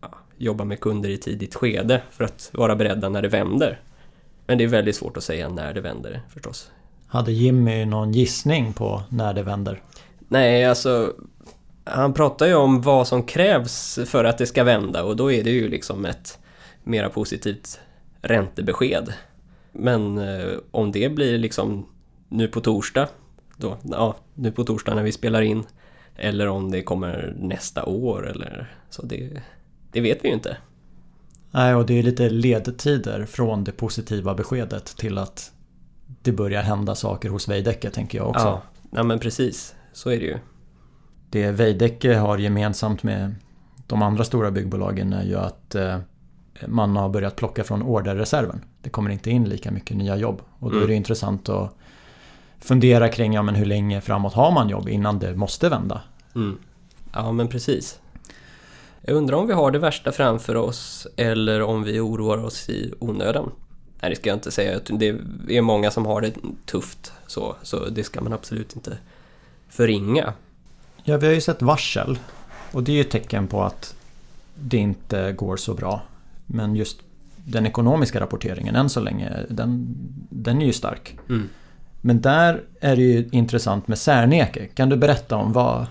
att 0.00 0.10
jobba 0.36 0.64
med 0.64 0.80
kunder 0.80 1.08
i 1.08 1.16
tidigt 1.16 1.54
skede 1.54 2.02
för 2.10 2.24
att 2.24 2.50
vara 2.52 2.76
beredda 2.76 3.08
när 3.08 3.22
det 3.22 3.28
vänder. 3.28 3.80
Men 4.46 4.58
det 4.58 4.64
är 4.64 4.68
väldigt 4.68 4.96
svårt 4.96 5.16
att 5.16 5.24
säga 5.24 5.48
när 5.48 5.74
det 5.74 5.80
vänder 5.80 6.22
förstås. 6.28 6.70
Hade 7.06 7.32
Jimmy 7.32 7.84
någon 7.84 8.12
gissning 8.12 8.72
på 8.72 9.02
när 9.08 9.34
det 9.34 9.42
vänder? 9.42 9.82
Nej, 10.28 10.64
alltså 10.64 11.12
han 11.84 12.14
pratar 12.14 12.46
ju 12.46 12.54
om 12.54 12.82
vad 12.82 13.08
som 13.08 13.22
krävs 13.22 13.98
för 14.06 14.24
att 14.24 14.38
det 14.38 14.46
ska 14.46 14.64
vända 14.64 15.04
och 15.04 15.16
då 15.16 15.32
är 15.32 15.44
det 15.44 15.50
ju 15.50 15.68
liksom 15.68 16.04
ett 16.04 16.38
mera 16.84 17.08
positivt 17.08 17.80
räntebesked. 18.22 19.12
Men 19.72 20.18
eh, 20.18 20.58
om 20.70 20.92
det 20.92 21.08
blir 21.08 21.38
liksom 21.38 21.86
nu 22.28 22.48
på 22.48 22.60
torsdag, 22.60 23.08
då, 23.56 23.76
ja, 23.82 24.16
nu 24.34 24.52
på 24.52 24.64
torsdag 24.64 24.94
när 24.94 25.02
vi 25.02 25.12
spelar 25.12 25.42
in, 25.42 25.64
eller 26.16 26.48
om 26.48 26.70
det 26.70 26.82
kommer 26.82 27.34
nästa 27.38 27.84
år 27.84 28.30
eller 28.30 28.74
så, 28.90 29.06
det, 29.06 29.42
det 29.92 30.00
vet 30.00 30.24
vi 30.24 30.28
ju 30.28 30.34
inte. 30.34 30.56
Nej, 31.50 31.74
och 31.74 31.86
det 31.86 31.98
är 31.98 32.02
lite 32.02 32.30
ledtider 32.30 33.24
från 33.24 33.64
det 33.64 33.72
positiva 33.72 34.34
beskedet 34.34 34.84
till 34.84 35.18
att 35.18 35.52
det 36.22 36.32
börjar 36.32 36.62
hända 36.62 36.94
saker 36.94 37.28
hos 37.28 37.48
Veidekke 37.48 37.90
tänker 37.90 38.18
jag 38.18 38.28
också. 38.28 38.46
Ja, 38.46 38.62
ja, 38.90 39.02
men 39.02 39.18
precis, 39.18 39.74
så 39.92 40.10
är 40.10 40.18
det 40.18 40.24
ju. 40.24 40.38
Det 41.30 41.50
Veidekke 41.50 42.14
har 42.14 42.38
gemensamt 42.38 43.02
med 43.02 43.34
de 43.86 44.02
andra 44.02 44.24
stora 44.24 44.50
byggbolagen 44.50 45.12
är 45.12 45.24
ju 45.24 45.36
att 45.36 45.74
eh, 45.74 45.98
man 46.66 46.96
har 46.96 47.08
börjat 47.08 47.36
plocka 47.36 47.64
från 47.64 47.82
orderreserven. 47.82 48.60
Det 48.82 48.90
kommer 48.90 49.10
inte 49.10 49.30
in 49.30 49.48
lika 49.48 49.70
mycket 49.70 49.96
nya 49.96 50.16
jobb. 50.16 50.42
Och 50.58 50.70
då 50.70 50.76
är 50.76 50.80
Mm. 50.80 50.88
det 50.88 50.94
intressant 50.94 51.48
att 51.48 51.74
fundera 52.58 53.08
kring 53.08 53.32
ja, 53.32 53.42
men 53.42 53.54
hur 53.54 53.64
länge 53.66 54.00
framåt 54.00 54.32
har 54.34 54.52
man 54.52 54.68
jobb 54.68 54.88
innan 54.88 55.18
det 55.18 55.34
måste 55.36 55.68
vända. 55.68 56.00
Mm. 56.34 56.58
Ja, 57.12 57.32
men 57.32 57.48
precis. 57.48 57.98
Jag 59.02 59.16
undrar 59.16 59.36
om 59.36 59.46
vi 59.46 59.52
har 59.52 59.70
det 59.70 59.78
värsta 59.78 60.12
framför 60.12 60.54
oss 60.54 61.06
eller 61.16 61.62
om 61.62 61.82
vi 61.82 62.00
oroar 62.00 62.44
oss 62.44 62.68
i 62.68 62.92
onödan. 62.98 63.50
Nej, 64.00 64.10
det 64.10 64.16
ska 64.16 64.28
jag 64.28 64.36
inte 64.36 64.50
säga. 64.50 64.80
Det 64.88 65.08
är 65.48 65.60
många 65.62 65.90
som 65.90 66.06
har 66.06 66.20
det 66.20 66.32
tufft 66.66 67.12
så, 67.26 67.56
så 67.62 67.84
det 67.88 68.04
ska 68.04 68.20
man 68.20 68.32
absolut 68.32 68.76
inte 68.76 68.98
förringa. 69.68 70.32
Ja, 71.04 71.16
vi 71.16 71.26
har 71.26 71.34
ju 71.34 71.40
sett 71.40 71.62
varsel. 71.62 72.18
Och 72.72 72.82
det 72.82 72.92
är 72.92 72.94
ju 72.94 73.00
ett 73.00 73.10
tecken 73.10 73.46
på 73.46 73.62
att 73.62 73.94
det 74.54 74.76
inte 74.76 75.32
går 75.32 75.56
så 75.56 75.74
bra. 75.74 76.02
Men 76.46 76.76
just 76.76 77.00
den 77.44 77.66
ekonomiska 77.66 78.20
rapporteringen 78.20 78.76
än 78.76 78.88
så 78.88 79.00
länge, 79.00 79.32
den, 79.48 79.86
den 80.30 80.62
är 80.62 80.66
ju 80.66 80.72
stark. 80.72 81.18
Mm. 81.28 81.48
Men 82.00 82.20
där 82.20 82.62
är 82.80 82.96
det 82.96 83.02
ju 83.02 83.28
intressant 83.32 83.88
med 83.88 83.98
Särneke. 83.98 84.66
Kan 84.66 84.88
du 84.88 84.96
berätta 84.96 85.36
om 85.36 85.52
vad, 85.52 85.86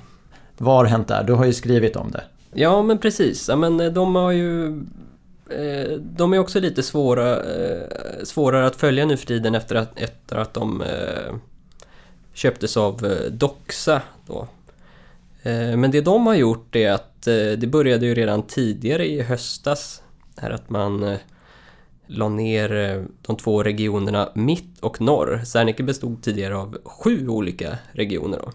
vad 0.58 0.76
har 0.76 0.86
hänt 0.86 1.08
där? 1.08 1.24
Du 1.24 1.34
har 1.34 1.46
ju 1.46 1.54
skrivit 1.54 1.96
om 1.96 2.12
det. 2.12 2.24
Ja, 2.54 2.84
men 2.84 2.98
precis. 2.98 3.50
Ja, 3.50 3.56
men 3.56 3.94
de 3.94 4.16
har 4.16 4.32
ju... 4.32 4.68
eh, 5.50 5.92
De 6.00 6.34
är 6.34 6.40
också 6.40 6.60
lite 6.60 6.84
svåra, 6.84 7.32
eh, 7.44 7.82
svårare 8.24 8.66
att 8.68 8.76
följa 8.76 9.06
nu 9.06 9.18
för 9.18 9.28
tiden 9.28 9.56
efter 9.56 9.76
att, 9.76 10.00
efter 10.00 10.36
att 10.36 10.54
de 10.54 10.82
eh, 10.82 11.36
köptes 12.34 12.78
av 12.78 13.06
eh, 13.06 13.32
Doxa. 13.32 14.02
Då. 14.28 14.48
Eh, 15.44 15.78
Men 15.78 15.92
det 15.92 16.02
de 16.02 16.28
har 16.28 16.36
gjort 16.36 16.76
är 16.76 16.92
att 16.92 17.28
eh, 17.28 17.34
det 17.58 17.68
började 17.72 18.06
ju 18.06 18.14
redan 18.16 18.44
tidigare 18.44 19.08
i 19.08 19.22
höstas 19.22 20.02
är 20.36 20.50
att 20.50 20.70
man 20.70 21.04
eh, 21.04 21.18
la 22.08 22.30
ner 22.30 22.74
eh, 22.74 23.04
de 23.22 23.38
två 23.38 23.64
regionerna 23.64 24.30
Mitt 24.36 24.80
och 24.80 25.02
Norr. 25.02 25.42
Serneke 25.46 25.84
bestod 25.84 26.24
tidigare 26.24 26.58
av 26.58 26.78
sju 26.84 27.28
olika 27.28 27.78
regioner. 27.92 28.38
Då. 28.38 28.52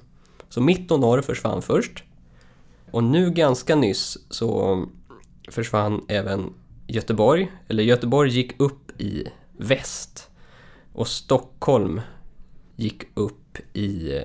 Så 0.48 0.60
Mitt 0.60 0.90
och 0.90 1.00
Norr 1.00 1.22
försvann 1.22 1.62
först. 1.62 2.04
Och 2.90 3.04
nu 3.04 3.30
ganska 3.30 3.76
nyss 3.76 4.18
så 4.30 4.82
försvann 5.48 6.04
även 6.08 6.54
Göteborg. 6.86 7.52
Eller 7.68 7.82
Göteborg 7.82 8.30
gick 8.30 8.60
upp 8.60 9.00
i 9.00 9.28
väst. 9.56 10.30
Och 10.92 11.08
Stockholm 11.08 12.00
gick 12.76 13.02
upp 13.14 13.58
i 13.72 14.16
eh, 14.16 14.24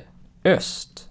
öst. 0.54 1.10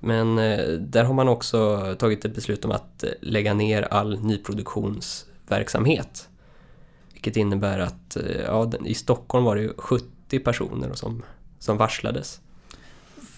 Men 0.00 0.38
eh, 0.38 0.66
där 0.68 1.04
har 1.04 1.14
man 1.14 1.28
också 1.28 1.80
tagit 1.98 2.24
ett 2.24 2.34
beslut 2.34 2.64
om 2.64 2.70
att 2.70 3.04
lägga 3.20 3.54
ner 3.54 3.82
all 3.82 4.20
nyproduktions 4.20 5.26
nyproduktionsverksamhet. 5.48 6.28
Vilket 7.12 7.36
innebär 7.36 7.78
att 7.78 8.16
eh, 8.16 8.22
ja, 8.46 8.70
i 8.84 8.94
Stockholm 8.94 9.44
var 9.44 9.56
det 9.56 9.62
ju 9.62 9.72
70 9.76 10.38
personer 10.38 10.92
som, 10.94 11.22
som 11.58 11.76
varslades. 11.76 12.40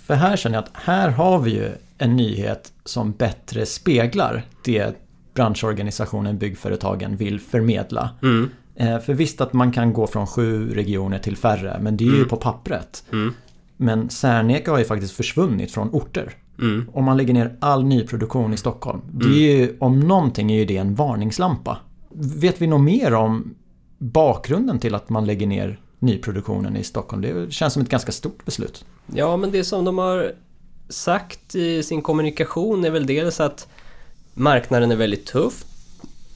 För 0.07 0.15
här 0.15 0.37
känner 0.37 0.57
jag 0.57 0.65
att 0.65 0.71
här 0.75 1.09
har 1.11 1.39
vi 1.39 1.51
ju 1.51 1.73
en 1.99 2.17
nyhet 2.17 2.73
som 2.85 3.13
bättre 3.13 3.67
speglar 3.67 4.45
det 4.65 4.97
branschorganisationen 5.35 6.39
Byggföretagen 6.39 7.17
vill 7.17 7.41
förmedla. 7.41 8.11
Mm. 8.23 8.51
Eh, 8.75 8.99
För 8.99 9.15
visst 9.15 9.41
att 9.41 9.53
man 9.53 9.73
kan 9.73 9.93
gå 9.93 10.07
från 10.07 10.27
sju 10.27 10.75
regioner 10.75 11.19
till 11.19 11.37
färre, 11.37 11.79
men 11.81 11.97
det 11.97 12.05
är 12.05 12.09
ju 12.09 12.17
Mm. 12.17 12.29
på 12.29 12.37
pappret. 12.37 13.05
Mm. 13.13 13.35
Men 13.77 14.11
Serneke 14.11 14.71
har 14.71 14.79
ju 14.79 14.85
faktiskt 14.85 15.13
försvunnit 15.17 15.73
från 15.73 15.89
orter. 15.93 16.33
Mm. 16.59 16.89
Om 16.93 17.05
man 17.05 17.17
lägger 17.17 17.35
ner 17.35 17.57
all 17.61 17.85
nyproduktion 17.85 18.53
i 18.53 18.57
Stockholm. 18.57 19.01
Det 19.13 19.27
är 19.29 19.57
ju, 19.57 19.77
om 19.81 20.01
någonting 20.01 20.53
är 20.53 20.57
ju 20.59 20.65
det 20.65 20.77
en 20.77 20.95
varningslampa. 20.95 21.79
Vet 22.19 22.63
vi 22.63 22.67
något 22.67 22.85
mer 22.85 23.15
om 23.15 23.55
bakgrunden 23.99 24.79
till 24.79 24.95
att 24.95 25.09
man 25.09 25.27
lägger 25.27 25.47
ner 25.47 25.81
nyproduktionen 25.99 26.77
i 26.77 26.85
Stockholm? 26.85 27.23
Det 27.23 27.53
känns 27.53 27.73
som 27.73 27.83
ett 27.83 27.89
ganska 27.89 28.13
stort 28.13 28.45
beslut. 28.45 28.85
Ja, 29.15 29.37
men 29.37 29.51
det 29.51 29.65
som 29.65 29.85
de 29.85 29.99
har 29.99 30.33
sagt 30.89 31.55
i 31.55 31.83
sin 31.83 32.03
kommunikation 32.03 32.85
är 32.85 32.91
väl 32.91 33.07
dels 33.07 33.41
att 33.41 33.69
marknaden 34.35 34.91
är 34.91 34.97
väldigt 34.97 35.27
tuff. 35.27 35.65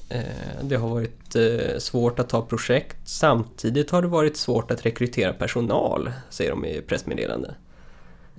Eh, 0.09 0.65
det 0.65 0.77
har 0.77 0.89
varit 0.89 1.37
eh, 1.37 1.79
svårt 1.79 2.19
att 2.19 2.29
ta 2.29 2.43
projekt. 2.43 2.97
Samtidigt 3.05 3.91
har 3.91 4.03
det 4.03 4.09
varit 4.09 4.37
svårt 4.37 4.71
att 4.71 4.87
rekrytera 4.87 5.33
personal, 5.33 6.11
säger 6.31 6.51
de 6.51 6.65
i 6.65 6.81
pressmeddelande. 6.81 7.55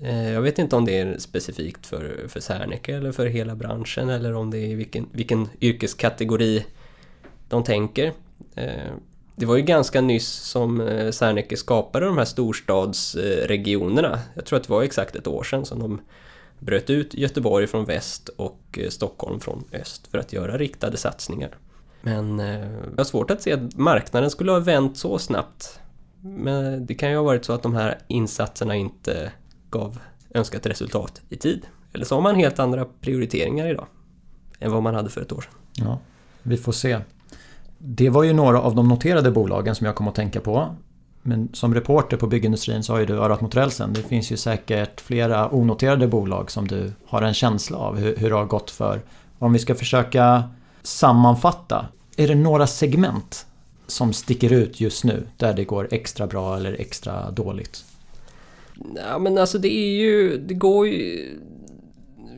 Eh, 0.01 0.31
jag 0.31 0.41
vet 0.41 0.59
inte 0.59 0.75
om 0.75 0.85
det 0.85 0.99
är 0.99 1.17
specifikt 1.17 1.87
för, 1.87 2.25
för 2.27 2.39
Serneke 2.39 2.95
eller 2.95 3.11
för 3.11 3.25
hela 3.25 3.55
branschen 3.55 4.09
eller 4.09 4.33
om 4.33 4.51
det 4.51 4.57
är 4.57 4.75
vilken, 4.75 5.07
vilken 5.11 5.49
yrkeskategori 5.61 6.65
de 7.51 7.63
tänker. 7.63 8.13
Eh, 8.55 8.91
det 9.35 9.45
var 9.45 9.55
ju 9.55 9.61
ganska 9.61 10.01
nyss 10.01 10.29
som 10.29 10.81
eh, 10.81 11.11
Serneke 11.11 11.57
skapade 11.57 12.05
de 12.05 12.17
här 12.17 12.25
storstadsregionerna. 12.25 14.19
Jag 14.35 14.45
tror 14.45 14.57
att 14.57 14.63
det 14.63 14.73
var 14.73 14.83
exakt 14.83 15.15
ett 15.15 15.27
år 15.27 15.43
sedan 15.43 15.65
som 15.65 15.79
de 15.79 16.01
bröt 16.59 16.89
ut 16.89 17.13
Göteborg 17.13 17.67
från 17.67 17.85
väst 17.85 18.29
och 18.29 18.79
eh, 18.81 18.89
Stockholm 18.89 19.39
från 19.39 19.63
öst 19.73 20.07
för 20.07 20.17
att 20.17 20.33
göra 20.33 20.57
riktade 20.57 20.97
satsningar. 20.97 21.57
Men 22.01 22.39
jag 22.39 22.97
har 22.97 23.03
svårt 23.03 23.31
att 23.31 23.41
se 23.41 23.53
att 23.53 23.77
marknaden 23.77 24.29
skulle 24.29 24.51
ha 24.51 24.59
vänt 24.59 24.97
så 24.97 25.19
snabbt. 25.19 25.79
Men 26.21 26.85
det 26.85 26.93
kan 26.93 27.09
ju 27.09 27.15
ha 27.15 27.23
varit 27.23 27.45
så 27.45 27.53
att 27.53 27.63
de 27.63 27.75
här 27.75 27.99
insatserna 28.07 28.75
inte 28.75 29.31
gav 29.69 29.99
önskat 30.33 30.65
resultat 30.65 31.21
i 31.29 31.35
tid. 31.35 31.65
Eller 31.93 32.05
så 32.05 32.15
har 32.15 32.21
man 32.21 32.35
helt 32.35 32.59
andra 32.59 32.85
prioriteringar 32.85 33.67
idag 33.67 33.87
än 34.59 34.71
vad 34.71 34.83
man 34.83 34.95
hade 34.95 35.09
för 35.09 35.21
ett 35.21 35.31
år 35.31 35.41
sedan. 35.41 35.53
Ja, 35.73 35.99
vi 36.43 36.57
får 36.57 36.71
se. 36.71 36.99
Det 37.83 38.09
var 38.09 38.23
ju 38.23 38.33
några 38.33 38.61
av 38.61 38.75
de 38.75 38.87
noterade 38.87 39.31
bolagen 39.31 39.75
som 39.75 39.85
jag 39.85 39.95
kom 39.95 40.07
att 40.07 40.15
tänka 40.15 40.39
på. 40.39 40.75
Men 41.21 41.49
som 41.53 41.73
reporter 41.73 42.17
på 42.17 42.27
byggindustrin 42.27 42.83
så 42.83 42.93
har 42.93 42.99
ju 42.99 43.05
du 43.05 43.13
örat 43.13 43.41
mot 43.41 43.55
rälsen. 43.55 43.93
Det 43.93 44.01
finns 44.01 44.31
ju 44.31 44.37
säkert 44.37 45.01
flera 45.01 45.55
onoterade 45.55 46.07
bolag 46.07 46.51
som 46.51 46.67
du 46.67 46.91
har 47.05 47.21
en 47.21 47.33
känsla 47.33 47.77
av 47.77 47.97
hur, 47.97 48.15
hur 48.17 48.29
det 48.29 48.35
har 48.35 48.45
gått 48.45 48.71
för. 48.71 49.01
Om 49.39 49.53
vi 49.53 49.59
ska 49.59 49.75
försöka 49.75 50.43
sammanfatta. 50.81 51.85
Är 52.17 52.27
det 52.27 52.35
några 52.35 52.67
segment 52.67 53.45
som 53.87 54.13
sticker 54.13 54.53
ut 54.53 54.79
just 54.79 55.03
nu 55.03 55.27
där 55.37 55.53
det 55.53 55.63
går 55.63 55.87
extra 55.91 56.27
bra 56.27 56.57
eller 56.57 56.73
extra 56.81 57.31
dåligt? 57.31 57.85
Ja 58.95 59.19
men 59.19 59.37
alltså 59.37 59.57
det 59.57 59.73
är 59.73 59.99
ju, 59.99 60.37
det 60.37 60.53
går 60.53 60.87
ju... 60.87 61.29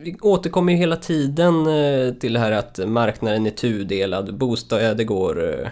Vi 0.04 0.16
återkommer 0.20 0.72
ju 0.72 0.78
hela 0.78 0.96
tiden 0.96 1.66
eh, 1.66 2.14
till 2.14 2.32
det 2.32 2.38
här 2.38 2.52
att 2.52 2.78
marknaden 2.86 3.46
är 3.46 3.50
tudelad. 3.50 4.34
Bostäder 4.34 5.04
går, 5.04 5.60
eh, 5.60 5.68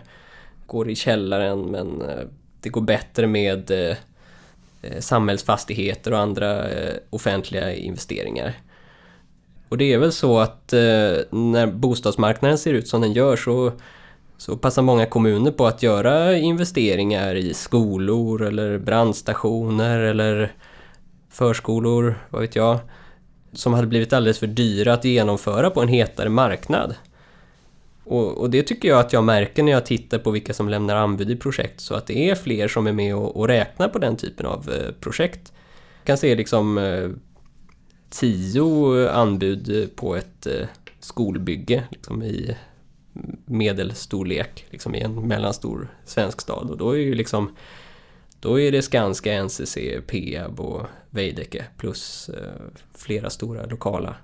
går 0.67 0.91
i 0.91 0.95
källaren 0.95 1.61
men 1.61 2.03
eh, 2.03 2.25
det 2.61 2.69
går 2.69 2.81
bättre 2.81 3.27
med 3.27 3.73
samhällsfastigheter 4.99 6.13
och 6.13 6.19
andra 6.19 6.65
offentliga 7.11 7.75
investeringar. 7.75 8.55
Och 9.69 9.79
det 9.79 9.93
är 9.93 9.99
väl 9.99 10.13
så 10.13 10.39
att 10.39 10.73
när 11.31 11.67
bostadsmarknaden 11.67 12.59
ser 12.59 12.75
ut 12.75 12.89
som 12.89 13.01
den 13.01 13.13
gör 13.13 13.37
så, 13.37 13.73
så 14.37 14.57
passar 14.57 14.83
många 14.83 15.07
kommuner 15.07 15.51
på 15.51 15.67
att 15.67 15.83
göra 15.83 16.37
investeringar 16.37 17.35
i 17.35 17.55
skolor 17.55 18.43
eller 18.43 18.79
brandstationer 18.79 19.99
eller 19.99 20.53
förskolor, 21.31 22.15
vad 22.31 22.41
vet 22.41 22.57
jag, 22.57 22.79
som 23.53 23.73
hade 23.73 23.87
blivit 23.87 24.13
alldeles 24.13 24.39
för 24.39 24.47
dyra 24.47 24.93
att 24.93 25.05
genomföra 25.05 25.71
på 25.71 25.83
en 25.83 25.89
hetare 25.89 26.29
marknad. 26.29 26.95
Och, 28.05 28.39
och 28.39 28.51
det 28.51 28.63
tycker 28.63 28.89
jag 28.89 29.01
att 29.01 29.13
jag 29.13 29.25
märker 29.25 29.63
när 29.63 29.73
jag 29.73 29.87
tittar 29.87 30.19
på 30.19 30.31
vilka 30.31 30.55
som 30.55 30.69
lämnar 30.69 30.97
anbud 30.97 31.31
i 31.31 31.37
projekt, 31.37 31.81
så 31.81 31.95
att 31.95 32.07
det 32.07 32.31
är 32.31 32.35
fler 32.35 32.69
som 32.69 32.87
är 32.87 32.93
med 32.93 33.17
och, 33.17 33.37
och 33.37 33.49
räknar 33.49 33.89
på 33.89 33.99
den 33.99 34.17
typen 34.17 34.47
av 34.47 34.71
eh, 34.71 34.93
projekt. 35.01 35.53
Jag 36.01 36.07
kan 36.07 36.17
se 36.17 36.35
liksom 36.35 36.79
eh, 36.79 37.11
tio 38.11 39.11
anbud 39.11 39.91
på 39.97 40.17
ett 40.17 40.47
eh, 40.47 40.67
skolbygge 41.01 41.83
liksom 41.91 42.23
i 42.23 42.57
medelstorlek, 43.45 44.67
liksom 44.71 44.95
i 44.95 45.01
en 45.01 45.29
mellanstor 45.29 45.89
svensk 46.05 46.41
stad. 46.41 46.71
Och 46.71 46.77
då 46.77 46.91
är 46.91 46.97
ju 46.97 47.15
liksom 47.15 47.57
då 48.43 48.61
är 48.61 48.73
det 48.73 48.83
Skanska, 48.83 49.45
NCC, 49.45 49.79
Peab 50.07 50.61
och 50.61 50.87
Veidekke 51.11 51.65
plus 51.77 52.29
eh, 52.29 52.63
flera 52.95 53.31
stora 53.31 53.67
lokala 53.67 54.17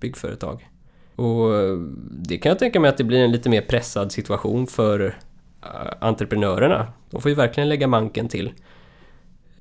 byggföretag. 0.00 0.68
Och 1.16 1.54
eh, 1.54 1.76
det 2.10 2.38
kan 2.38 2.50
jag 2.50 2.58
tänka 2.58 2.80
mig 2.80 2.88
att 2.88 2.96
det 2.96 3.04
blir 3.04 3.18
en 3.18 3.32
lite 3.32 3.50
mer 3.50 3.60
pressad 3.60 4.12
situation 4.12 4.66
för 4.66 5.16
eh, 5.62 5.68
entreprenörerna. 6.00 6.92
De 7.10 7.20
får 7.20 7.28
ju 7.28 7.34
verkligen 7.34 7.68
lägga 7.68 7.86
manken 7.86 8.28
till. 8.28 8.52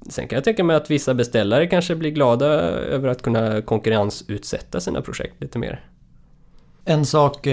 Sen 0.09 0.27
kan 0.27 0.37
jag 0.37 0.43
tänka 0.43 0.63
mig 0.63 0.75
att 0.75 0.91
vissa 0.91 1.13
beställare 1.13 1.67
kanske 1.67 1.95
blir 1.95 2.11
glada 2.11 2.45
över 2.45 3.09
att 3.09 3.21
kunna 3.21 3.61
konkurrensutsätta 3.61 4.79
sina 4.79 5.01
projekt 5.01 5.41
lite 5.41 5.59
mer. 5.59 5.85
En 6.85 7.05
sak 7.05 7.47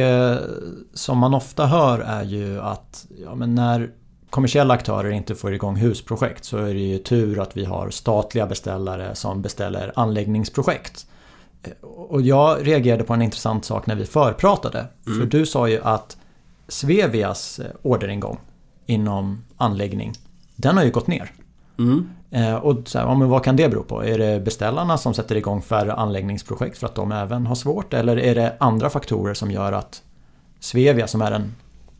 som 0.94 1.18
man 1.18 1.34
ofta 1.34 1.66
hör 1.66 1.98
är 1.98 2.24
ju 2.24 2.60
att 2.60 3.06
ja, 3.24 3.34
men 3.34 3.54
när 3.54 3.90
kommersiella 4.30 4.74
aktörer 4.74 5.10
inte 5.10 5.34
får 5.34 5.54
igång 5.54 5.76
husprojekt 5.76 6.44
så 6.44 6.56
är 6.56 6.74
det 6.74 6.80
ju 6.80 6.98
tur 6.98 7.40
att 7.42 7.56
vi 7.56 7.64
har 7.64 7.90
statliga 7.90 8.46
beställare 8.46 9.14
som 9.14 9.42
beställer 9.42 9.92
anläggningsprojekt. 9.96 11.06
Eh, 11.62 11.72
Och 11.88 12.22
jag 12.22 12.66
reagerade 12.66 13.04
på 13.04 13.14
en 13.14 13.22
intressant 13.22 13.64
sak 13.64 13.86
när 13.86 13.94
vi 13.94 14.04
förpratade. 14.04 14.86
För 15.04 15.26
du 15.26 15.46
sa 15.46 15.68
ju 15.68 15.80
att 15.82 16.16
Svevias 16.68 17.58
eh, 17.58 17.66
orderingång 17.82 18.38
inom 18.86 19.44
anläggning, 19.56 20.12
den 20.56 20.76
har 20.76 20.84
ju 20.84 20.90
gått 20.90 21.06
ner. 21.06 21.32
Mm. 21.78 22.08
Eh, 22.30 22.54
och 22.54 22.88
så 22.88 22.98
här, 22.98 23.06
ja, 23.06 23.14
men 23.14 23.28
vad 23.28 23.44
kan 23.44 23.56
det 23.56 23.68
bero 23.68 23.82
på? 23.82 24.04
Är 24.04 24.18
det 24.18 24.40
beställarna 24.40 24.98
som 24.98 25.14
sätter 25.14 25.36
igång 25.36 25.62
färre 25.62 25.92
anläggningsprojekt 25.92 26.78
för 26.78 26.86
att 26.86 26.94
de 26.94 27.12
även 27.12 27.46
har 27.46 27.54
svårt? 27.54 27.94
Eller 27.94 28.18
är 28.18 28.34
det 28.34 28.56
andra 28.60 28.90
faktorer 28.90 29.34
som 29.34 29.50
gör 29.50 29.72
att 29.72 30.02
Svevia 30.60 31.06
som 31.06 31.22
är 31.22 31.32
en 31.32 31.54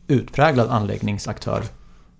utpräglad 0.07 0.69
anläggningsaktör 0.69 1.63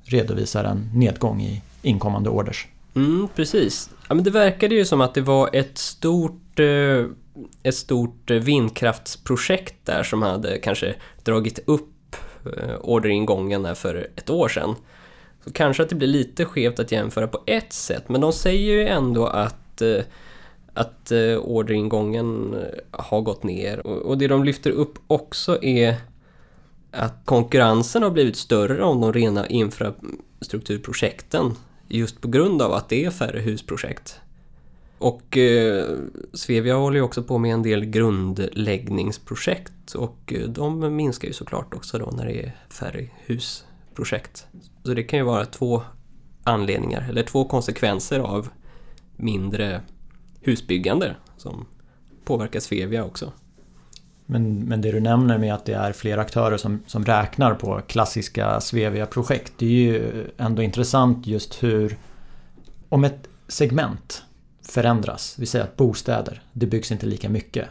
redovisar 0.09 0.63
en 0.63 0.89
nedgång 0.93 1.41
i 1.41 1.61
inkommande 1.81 2.29
orders? 2.29 2.67
Mm, 2.95 3.27
precis. 3.35 3.89
Ja, 4.07 4.15
men 4.15 4.23
det 4.23 4.29
verkade 4.29 4.75
ju 4.75 4.85
som 4.85 5.01
att 5.01 5.13
det 5.13 5.21
var 5.21 5.49
ett 5.53 5.77
stort, 5.77 6.59
eh, 6.59 7.05
ett 7.63 7.75
stort 7.75 8.31
eh, 8.31 8.37
vindkraftsprojekt 8.37 9.75
där 9.85 10.03
som 10.03 10.21
hade 10.21 10.57
kanske 10.57 10.95
dragit 11.23 11.59
upp 11.65 12.15
eh, 12.45 12.75
orderingången 12.81 13.63
där 13.63 13.73
för 13.73 14.07
ett 14.15 14.29
år 14.29 14.47
sedan. 14.47 14.75
Så 15.43 15.51
kanske 15.51 15.83
att 15.83 15.89
det 15.89 15.95
blir 15.95 16.07
lite 16.07 16.45
skevt 16.45 16.79
att 16.79 16.91
jämföra 16.91 17.27
på 17.27 17.43
ett 17.45 17.73
sätt, 17.73 18.09
men 18.09 18.21
de 18.21 18.33
säger 18.33 18.73
ju 18.73 18.87
ändå 18.87 19.27
att 19.27 19.55
att 20.73 21.11
orderingången 21.41 22.55
har 22.91 23.21
gått 23.21 23.43
ner. 23.43 23.87
Och 23.87 24.17
det 24.17 24.27
de 24.27 24.43
lyfter 24.43 24.71
upp 24.71 24.97
också 25.07 25.63
är 25.63 25.95
att 26.91 27.25
konkurrensen 27.25 28.03
har 28.03 28.09
blivit 28.09 28.35
större 28.35 28.83
om 28.83 29.01
de 29.01 29.13
rena 29.13 29.47
infrastrukturprojekten 29.47 31.53
just 31.87 32.21
på 32.21 32.27
grund 32.27 32.61
av 32.61 32.73
att 32.73 32.89
det 32.89 33.05
är 33.05 33.11
färre 33.11 33.39
husprojekt. 33.39 34.21
Och 34.97 35.37
eh, 35.37 35.85
Svevia 36.33 36.75
håller 36.75 36.97
ju 36.97 37.01
också 37.01 37.23
på 37.23 37.37
med 37.37 37.53
en 37.53 37.63
del 37.63 37.85
grundläggningsprojekt 37.85 39.93
och 39.95 40.33
eh, 40.33 40.49
de 40.49 40.95
minskar 40.95 41.27
ju 41.27 41.33
såklart 41.33 41.73
också 41.73 41.97
då 41.97 42.11
när 42.11 42.25
det 42.25 42.43
är 42.43 42.57
färre 42.69 43.07
husprojekt. 43.25 44.47
Så 44.83 44.93
det 44.93 45.03
kan 45.03 45.19
ju 45.19 45.25
vara 45.25 45.45
två 45.45 45.81
anledningar, 46.43 47.05
eller 47.09 47.23
två 47.23 47.45
konsekvenser 47.45 48.19
av 48.19 48.49
mindre 49.15 49.81
husbyggande 50.41 51.15
som 51.37 51.65
påverkar 52.25 52.59
Svevia 52.59 53.05
också. 53.05 53.33
Men, 54.31 54.59
men 54.59 54.81
det 54.81 54.91
du 54.91 54.99
nämner 54.99 55.37
med 55.37 55.53
att 55.53 55.65
det 55.65 55.73
är 55.73 55.91
fler 55.93 56.17
aktörer 56.17 56.57
som, 56.57 56.79
som 56.87 57.05
räknar 57.05 57.53
på 57.53 57.81
klassiska 57.87 58.59
Svevia-projekt. 58.61 59.53
Det 59.57 59.65
är 59.65 59.69
ju 59.69 60.25
ändå 60.37 60.61
intressant 60.61 61.27
just 61.27 61.63
hur 61.63 61.95
om 62.89 63.03
ett 63.03 63.27
segment 63.47 64.23
förändras, 64.61 65.35
vi 65.39 65.45
säger 65.45 65.65
att 65.65 65.75
bostäder, 65.77 66.41
det 66.53 66.65
byggs 66.65 66.91
inte 66.91 67.05
lika 67.05 67.29
mycket. 67.29 67.65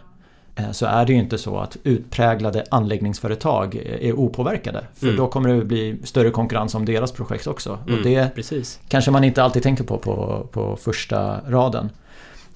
eh, 0.57 0.71
Så 0.71 0.87
är 0.87 1.07
det 1.07 1.12
ju 1.12 1.19
inte 1.19 1.38
så 1.38 1.59
att 1.59 1.77
utpräglade 1.83 2.65
anläggningsföretag 2.71 3.75
är 4.00 4.12
opåverkade. 4.12 4.85
För 4.95 5.07
Mm. 5.07 5.17
då 5.17 5.27
kommer 5.29 5.49
det 5.55 5.65
bli 5.65 5.97
större 6.05 6.31
konkurrens 6.31 6.75
om 6.75 6.85
deras 6.85 7.12
projekt 7.12 7.47
också. 7.47 7.79
Mm, 7.87 7.99
Och 7.99 8.05
det 8.05 8.35
Precis. 8.35 8.81
kanske 8.88 9.11
man 9.11 9.25
inte 9.25 9.43
alltid 9.43 9.62
tänker 9.62 9.85
på 9.85 9.99
på, 9.99 10.47
på 10.53 10.77
första 10.77 11.41
raden. 11.50 11.91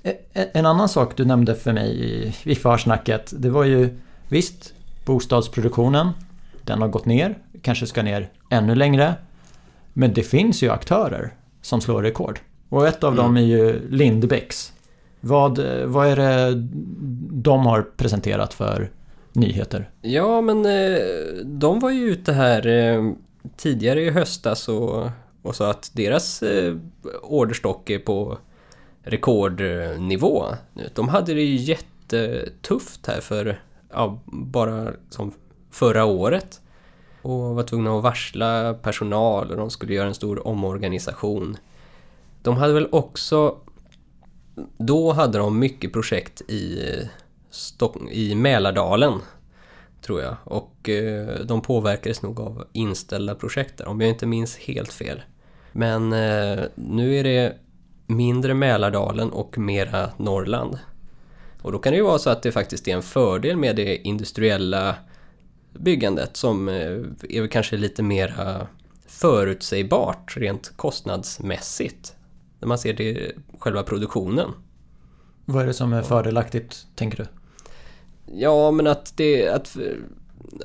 E- 0.02 0.16
En 0.52 0.66
annan 0.66 0.88
sak 0.88 1.16
du 1.16 1.24
nämnde 1.24 1.54
för 1.54 1.72
mig 1.72 2.00
i, 2.44 2.54
försnacket, 2.54 3.32
det 3.36 3.50
var 3.50 3.64
ju 3.64 3.98
visst, 4.28 4.74
bostadsproduktionen, 5.04 6.08
den 6.64 6.80
har 6.80 6.88
gått 6.88 7.06
ner, 7.06 7.38
kanske 7.62 7.86
ska 7.86 8.02
ner 8.02 8.28
ännu 8.50 8.74
längre. 8.74 9.14
Men 9.92 10.12
det 10.12 10.22
finns 10.22 10.62
ju 10.62 10.70
aktörer 10.70 11.34
som 11.62 11.80
slår 11.80 12.02
rekord. 12.02 12.40
Och 12.68 12.86
ett 12.88 13.04
av 13.04 13.12
Mm. 13.12 13.24
dem 13.24 13.36
är 13.36 13.40
ju 13.40 13.88
Lindbäcks. 13.90 14.72
Vad, 15.20 15.58
vad 15.84 16.06
är 16.08 16.16
det 16.16 16.68
de 17.30 17.66
har 17.66 17.82
presenterat 17.96 18.54
för 18.54 18.90
nyheter? 19.32 19.90
Ja, 20.00 20.40
men 20.40 20.66
eh, 20.66 20.98
de 21.44 21.80
var 21.80 21.90
ju 21.90 22.04
ute 22.04 22.32
här 22.32 22.66
eh, 22.66 23.12
tidigare 23.56 24.00
i 24.02 24.10
höstas 24.10 24.68
och, 24.68 25.08
och 25.42 25.54
sa 25.56 25.70
att 25.70 25.90
deras 25.94 26.42
eh, 26.42 26.74
orderstock 27.22 27.90
är 27.90 27.98
på 27.98 28.38
rekordnivå. 29.02 30.46
De 30.94 31.08
hade 31.08 31.34
det 31.34 31.42
ju 31.42 31.56
jättetufft 31.56 33.06
här 33.06 33.20
för 33.20 33.62
ja, 33.90 34.20
bara 34.26 34.92
som 35.10 35.32
förra 35.70 36.04
året 36.04 36.60
och 37.22 37.54
var 37.54 37.62
tvungna 37.62 37.96
att 37.96 38.02
varsla 38.02 38.74
personal 38.74 39.50
och 39.50 39.56
de 39.56 39.70
skulle 39.70 39.94
göra 39.94 40.08
en 40.08 40.14
stor 40.14 40.46
omorganisation. 40.48 41.56
De 42.42 42.56
hade 42.56 42.72
väl 42.72 42.88
också 42.92 43.56
då 44.78 45.12
hade 45.12 45.38
de 45.38 45.58
mycket 45.58 45.92
projekt 45.92 46.40
i, 46.40 46.82
Stock- 47.50 48.10
i 48.10 48.34
Mälardalen 48.34 49.20
tror 50.02 50.20
jag. 50.20 50.36
Och 50.44 50.88
eh, 50.88 51.40
de 51.44 51.60
påverkades 51.60 52.22
nog 52.22 52.40
av 52.40 52.64
inställda 52.72 53.34
projekt 53.34 53.78
där, 53.78 53.88
om 53.88 54.00
jag 54.00 54.10
inte 54.10 54.26
minns 54.26 54.56
helt 54.56 54.92
fel. 54.92 55.22
Men 55.72 56.12
eh, 56.12 56.64
nu 56.74 57.14
är 57.14 57.24
det 57.24 57.56
mindre 58.06 58.54
Mälardalen 58.54 59.30
och 59.30 59.58
mera 59.58 60.10
Norrland. 60.16 60.78
Och 61.62 61.72
då 61.72 61.78
kan 61.78 61.92
det 61.92 61.96
ju 61.96 62.04
vara 62.04 62.18
så 62.18 62.30
att 62.30 62.42
det 62.42 62.52
faktiskt 62.52 62.88
är 62.88 62.92
en 62.92 63.02
fördel 63.02 63.56
med 63.56 63.76
det 63.76 63.96
industriella 63.96 64.96
byggandet 65.78 66.36
som 66.36 66.68
eh, 66.68 66.98
är 67.28 67.46
kanske 67.46 67.76
lite 67.76 68.02
mera 68.02 68.66
förutsägbart 69.06 70.36
rent 70.36 70.76
kostnadsmässigt. 70.76 72.14
När 72.60 72.68
man 72.68 72.78
ser 72.78 72.92
det 72.92 73.32
själva 73.58 73.82
produktionen. 73.82 74.50
Vad 75.44 75.62
är 75.62 75.66
det 75.66 75.74
som 75.74 75.92
är 75.92 76.02
fördelaktigt, 76.02 76.86
tänker 76.94 77.18
du? 77.18 77.26
Ja, 78.34 78.70
men 78.70 78.86
att 78.86 79.16
det... 79.16 79.48
Att, 79.48 79.76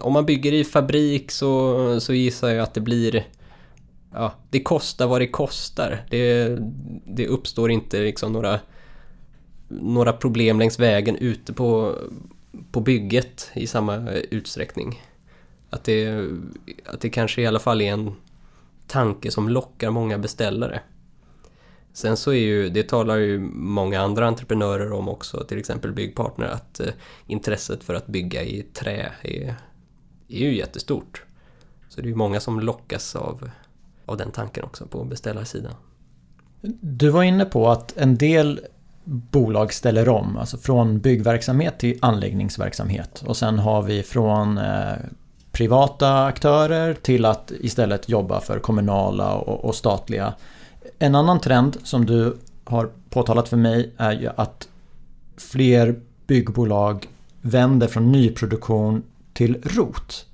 om 0.02 0.14
man 0.14 0.26
bygger 0.26 0.54
i 0.54 0.64
fabrik 0.64 1.32
så, 1.32 2.00
så 2.00 2.14
gissar 2.14 2.50
jag 2.50 2.64
att 2.64 2.74
det 2.74 2.82
blir... 2.82 3.28
Ja, 4.20 4.34
det 4.50 4.64
kostar 4.64 5.08
vad 5.08 5.22
det 5.22 5.28
kostar. 5.28 6.06
Det, 6.10 6.58
det 7.06 7.28
uppstår 7.28 7.72
inte 7.72 8.00
liksom 8.00 8.34
några, 8.34 8.60
några 9.68 10.14
problem 10.14 10.60
längs 10.60 10.80
vägen 10.80 11.16
ute 11.16 11.54
på, 11.54 11.96
på 12.72 12.82
bygget 12.82 13.52
i 13.54 13.68
samma 13.68 14.10
utsträckning. 14.12 15.02
Att 15.70 15.84
det, 15.84 16.28
att 16.86 17.02
det 17.02 17.10
kanske 17.10 17.42
i 17.42 17.48
alla 17.48 17.60
fall 17.60 17.82
är 17.82 17.94
en 17.94 18.16
tanke 18.88 19.32
som 19.32 19.50
lockar 19.50 19.92
många 19.92 20.18
beställare. 20.18 20.82
Sen 21.94 22.18
så 22.18 22.32
är 22.32 22.40
ju, 22.40 22.70
det 22.70 22.84
talar 22.84 23.16
ju 23.16 23.40
många 23.54 24.02
andra 24.02 24.28
entreprenörer 24.28 24.92
om 24.92 25.10
också, 25.10 25.44
till 25.44 25.60
exempel 25.60 25.92
Byggpartner, 25.92 26.48
att 26.48 26.80
eh, 26.80 26.94
intresset 27.28 27.84
för 27.84 27.94
att 27.94 28.08
bygga 28.08 28.44
i 28.44 28.62
trä 28.74 29.12
är, 29.22 29.56
är 30.28 30.40
ju 30.40 30.56
jättestort. 30.58 31.24
Så 31.90 32.02
det 32.02 32.08
är 32.08 32.10
ju 32.10 32.16
många 32.16 32.40
som 32.40 32.60
lockas 32.60 33.16
av, 33.16 33.50
av 34.08 34.18
den 34.18 34.32
tanken 34.32 34.64
också 34.64 34.86
på 34.86 35.04
beställarsidan. 35.04 35.74
Du 36.82 37.10
var 37.10 37.24
inne 37.24 37.46
på 37.46 37.70
att 37.70 37.98
en 37.98 38.18
del 38.18 38.60
bolag 39.04 39.74
ställer 39.74 40.10
om, 40.10 40.38
alltså 40.38 40.58
från 40.58 41.00
byggverksamhet 41.00 41.80
till 41.80 41.98
anläggningsverksamhet. 42.02 43.24
Och 43.26 43.38
sen 43.38 43.60
har 43.60 43.82
vi 43.82 44.04
från 44.04 44.58
eh, 44.58 44.94
privata 45.52 46.26
aktörer 46.26 46.94
till 46.94 47.26
att 47.26 47.52
istället 47.60 48.10
jobba 48.10 48.42
för 48.42 48.60
kommunala 48.60 49.34
och, 49.34 49.66
och 49.66 49.76
statliga. 49.76 50.34
En 51.00 51.16
annan 51.16 51.40
trend 51.40 51.78
som 51.84 52.06
du 52.06 52.38
har 52.64 52.90
påtalat 53.10 53.50
för 53.50 53.58
mig 53.58 53.94
är 53.98 54.12
ju 54.12 54.30
att 54.36 54.68
fler 55.38 56.00
byggbolag 56.28 57.08
vänder 57.42 57.88
från 57.88 58.12
nyproduktion 58.12 59.04
till 59.34 59.62
ROT. 59.64 60.26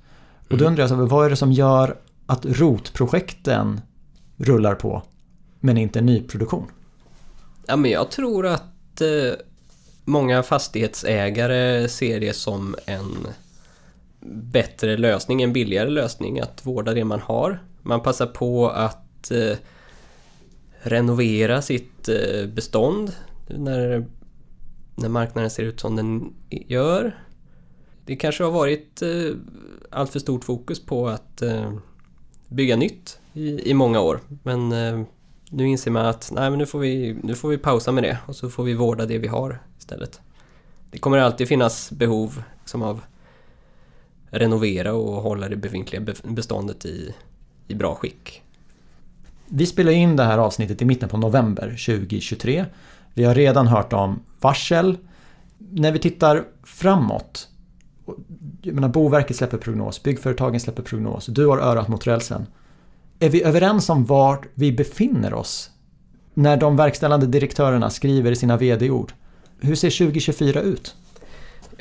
Och 0.50 0.58
då 0.58 0.64
Mm. 0.64 0.66
undrar 0.66 0.88
jag, 0.88 1.06
vad 1.06 1.26
är 1.26 1.30
det 1.30 1.36
som 1.36 1.52
gör 1.52 1.96
att 2.26 2.46
rotprojekten 2.46 3.80
rullar 4.36 4.74
på 4.74 5.02
men 5.60 5.76
inte 5.76 6.00
nyproduktion? 6.00 6.66
Ja, 7.66 7.76
men 7.76 7.90
jag 7.90 8.10
tror 8.10 8.46
att 8.46 9.00
eh, 9.00 9.32
många 10.04 10.42
fastighetsägare 10.42 11.88
ser 11.88 12.20
det 12.20 12.32
som 12.32 12.76
en 12.86 13.26
bättre 14.52 14.96
lösning, 14.96 15.42
en 15.42 15.52
billigare 15.52 15.90
lösning 15.90 16.40
att 16.40 16.66
vårda 16.66 16.94
det 16.94 17.04
man 17.04 17.20
har. 17.20 17.58
Man 17.82 18.00
passar 18.00 18.26
på 18.26 18.68
att 18.68 19.30
eh, 19.30 19.56
renovera 20.82 21.62
sitt 21.62 22.08
eh, 22.08 22.46
bestånd 22.46 23.12
när, 23.48 24.06
när 24.94 25.08
marknaden 25.08 25.50
ser 25.50 25.62
ut 25.62 25.80
som 25.80 25.96
den 25.96 26.34
gör. 26.50 27.18
Det 28.04 28.16
kanske 28.16 28.44
har 28.44 28.50
varit 28.50 29.02
eh, 29.02 29.36
allt 29.90 30.10
för 30.10 30.18
stort 30.18 30.44
fokus 30.44 30.86
på 30.86 31.08
att 31.08 31.42
eh, 31.42 31.72
bygga 32.54 32.76
nytt 32.76 33.18
i, 33.32 33.70
i 33.70 33.74
många 33.74 34.00
år. 34.00 34.20
Men 34.42 34.72
eh, 34.72 35.00
nu 35.50 35.68
inser 35.68 35.90
man 35.90 36.06
att 36.06 36.30
nej, 36.34 36.50
men 36.50 36.58
nu, 36.58 36.66
får 36.66 36.78
vi, 36.78 37.16
nu 37.22 37.34
får 37.34 37.48
vi 37.48 37.58
pausa 37.58 37.92
med 37.92 38.04
det 38.04 38.18
och 38.26 38.36
så 38.36 38.50
får 38.50 38.64
vi 38.64 38.74
vårda 38.74 39.06
det 39.06 39.18
vi 39.18 39.28
har 39.28 39.62
istället. 39.78 40.20
Det 40.90 40.98
kommer 40.98 41.18
alltid 41.18 41.48
finnas 41.48 41.90
behov 41.90 42.42
liksom, 42.60 42.82
av 42.82 43.00
renovera 44.30 44.92
och 44.92 45.22
hålla 45.22 45.48
det 45.48 45.56
befintliga 45.56 46.02
beståndet 46.22 46.84
i, 46.84 47.14
i 47.68 47.74
bra 47.74 47.94
skick. 47.94 48.42
Vi 49.46 49.66
spelar 49.66 49.92
in 49.92 50.16
det 50.16 50.24
här 50.24 50.38
avsnittet 50.38 50.82
i 50.82 50.84
mitten 50.84 51.08
på 51.08 51.16
november 51.16 51.68
2023. 51.68 52.64
Vi 53.14 53.24
har 53.24 53.34
redan 53.34 53.66
hört 53.66 53.92
om 53.92 54.22
varsel. 54.40 54.98
När 55.58 55.92
vi 55.92 55.98
tittar 55.98 56.44
framåt. 56.62 57.48
Jag 58.66 58.74
menar, 58.74 58.88
Boverket 58.88 59.36
släpper 59.36 59.58
prognos, 59.58 60.02
byggföretagen 60.02 60.60
släpper 60.60 60.82
prognos, 60.82 61.26
du 61.26 61.46
har 61.46 61.58
örat 61.58 61.88
mot 61.88 62.06
rälsen. 62.06 62.46
Är 63.18 63.28
vi 63.28 63.42
överens 63.42 63.88
om 63.88 64.04
var 64.04 64.44
vi 64.54 64.72
befinner 64.72 65.34
oss 65.34 65.70
När 66.34 66.56
de 66.56 66.76
verkställande 66.76 67.26
direktörerna 67.26 67.90
skriver 67.90 68.32
i 68.32 68.36
sina 68.36 68.56
VD-ord, 68.56 69.12
hur 69.60 69.74
ser 69.74 69.90
2024 69.90 70.60
ut? 70.60 70.94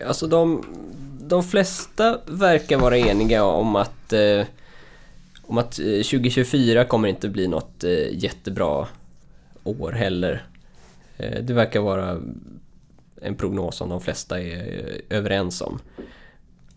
Alltså 0.08 0.28
de, 0.28 0.64
de 1.20 1.44
flesta 1.44 2.20
verkar 2.26 2.78
vara 2.78 2.98
eniga 2.98 3.44
om 3.44 3.76
att, 3.76 4.14
eh, 4.14 4.46
om 5.42 5.58
att 5.58 5.80
eh, 5.80 5.86
2024 5.86 6.86
kommer 6.86 7.08
inte 7.08 7.30
bli 7.30 7.48
något 7.48 7.84
eh, 7.84 8.24
jättebra 8.24 8.88
år 9.64 9.92
heller. 9.92 10.46
Eh, 11.18 11.44
det 11.44 11.54
verkar 11.54 11.80
vara 11.80 12.22
en 13.22 13.36
prognos 13.36 13.76
som 13.76 13.90
de 13.90 14.02
flesta 14.02 14.42
är 14.42 15.04
eh, 15.10 15.18
överens 15.18 15.62
om. 15.62 15.80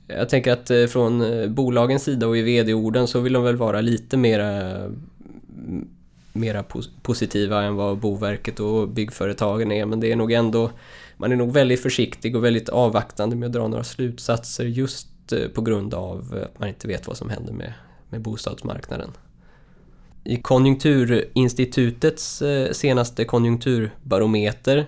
Jag 0.08 0.28
tänker 0.28 0.52
att 0.52 0.70
eh, 0.70 0.86
från 0.86 1.22
eh, 1.22 1.48
bolagens 1.48 2.02
sida 2.02 2.26
och 2.26 2.36
i 2.36 2.42
VD-orden 2.42 3.06
så 3.06 3.20
vill 3.20 3.32
de 3.32 3.44
väl 3.44 3.56
vara 3.56 3.80
lite 3.80 4.16
mera, 4.16 4.50
mm, 4.50 5.88
mera 6.32 6.64
positiva 7.02 7.62
än 7.62 7.74
vad 7.74 7.98
Boverket 7.98 8.60
och 8.60 8.88
byggföretagen 8.88 9.72
är 9.72 9.86
men 9.86 10.00
det 10.00 10.12
är 10.12 10.16
nog 10.16 10.32
ändå 10.32 10.70
man 11.16 11.32
är 11.32 11.36
nog 11.36 11.52
väldigt 11.52 11.82
försiktig 11.82 12.36
och 12.36 12.44
väldigt 12.44 12.68
avvaktande 12.68 13.36
med 13.36 13.46
att 13.46 13.52
dra 13.52 13.68
några 13.68 13.84
slutsatser 13.84 14.64
just 14.64 15.32
eh, 15.32 15.48
på 15.48 15.60
grund 15.60 15.94
av 15.94 16.44
att 16.44 16.58
man 16.58 16.68
inte 16.68 16.88
vet 16.88 17.06
vad 17.06 17.16
som 17.16 17.30
händer 17.30 17.52
med, 17.52 17.72
med 18.08 18.20
bostadsmarknaden. 18.20 19.10
I 20.24 20.36
Konjunkturinstitutets 20.36 22.42
senaste 22.72 23.24
konjunkturbarometer 23.24 24.86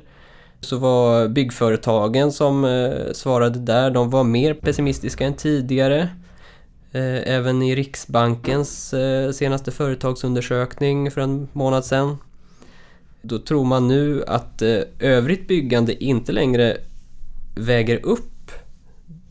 så 0.60 0.78
var 0.78 1.28
byggföretagen 1.28 2.32
som 2.32 2.64
eh, 2.64 3.12
svarade 3.12 3.58
där, 3.58 3.90
de 3.90 4.10
var 4.10 4.24
mer 4.24 4.54
pessimistiska 4.54 5.26
än 5.26 5.34
tidigare. 5.34 6.00
Eh, 6.92 7.28
Även 7.34 7.62
i 7.62 7.74
Riksbankens 7.74 8.94
eh, 8.94 9.30
senaste 9.30 9.70
företagsundersökning 9.70 11.10
för 11.10 11.20
en 11.20 11.48
månad 11.52 11.84
sedan. 11.84 12.18
Då 13.22 13.38
tror 13.38 13.64
man 13.64 13.88
nu 13.88 14.24
att 14.26 14.62
eh, 14.62 14.78
övrigt 15.00 15.48
byggande 15.48 16.04
inte 16.04 16.32
längre 16.32 16.76
väger 17.56 18.06
upp 18.06 18.50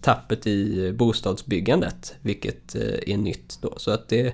tappet 0.01 0.47
i 0.47 0.91
bostadsbyggandet, 0.93 2.15
vilket 2.21 2.75
eh, 2.75 3.13
är 3.13 3.17
nytt 3.17 3.59
då. 3.61 3.73
Så 3.77 3.91
att 3.91 4.09
det, 4.09 4.33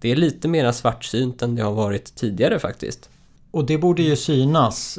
det 0.00 0.10
är 0.10 0.16
lite 0.16 0.48
mer 0.48 0.72
svartsynt 0.72 1.42
än 1.42 1.54
det 1.54 1.62
har 1.62 1.72
varit 1.72 2.14
tidigare 2.14 2.58
faktiskt. 2.58 3.10
Och 3.50 3.66
det 3.66 3.78
borde 3.78 4.02
ju 4.02 4.16
synas, 4.16 4.98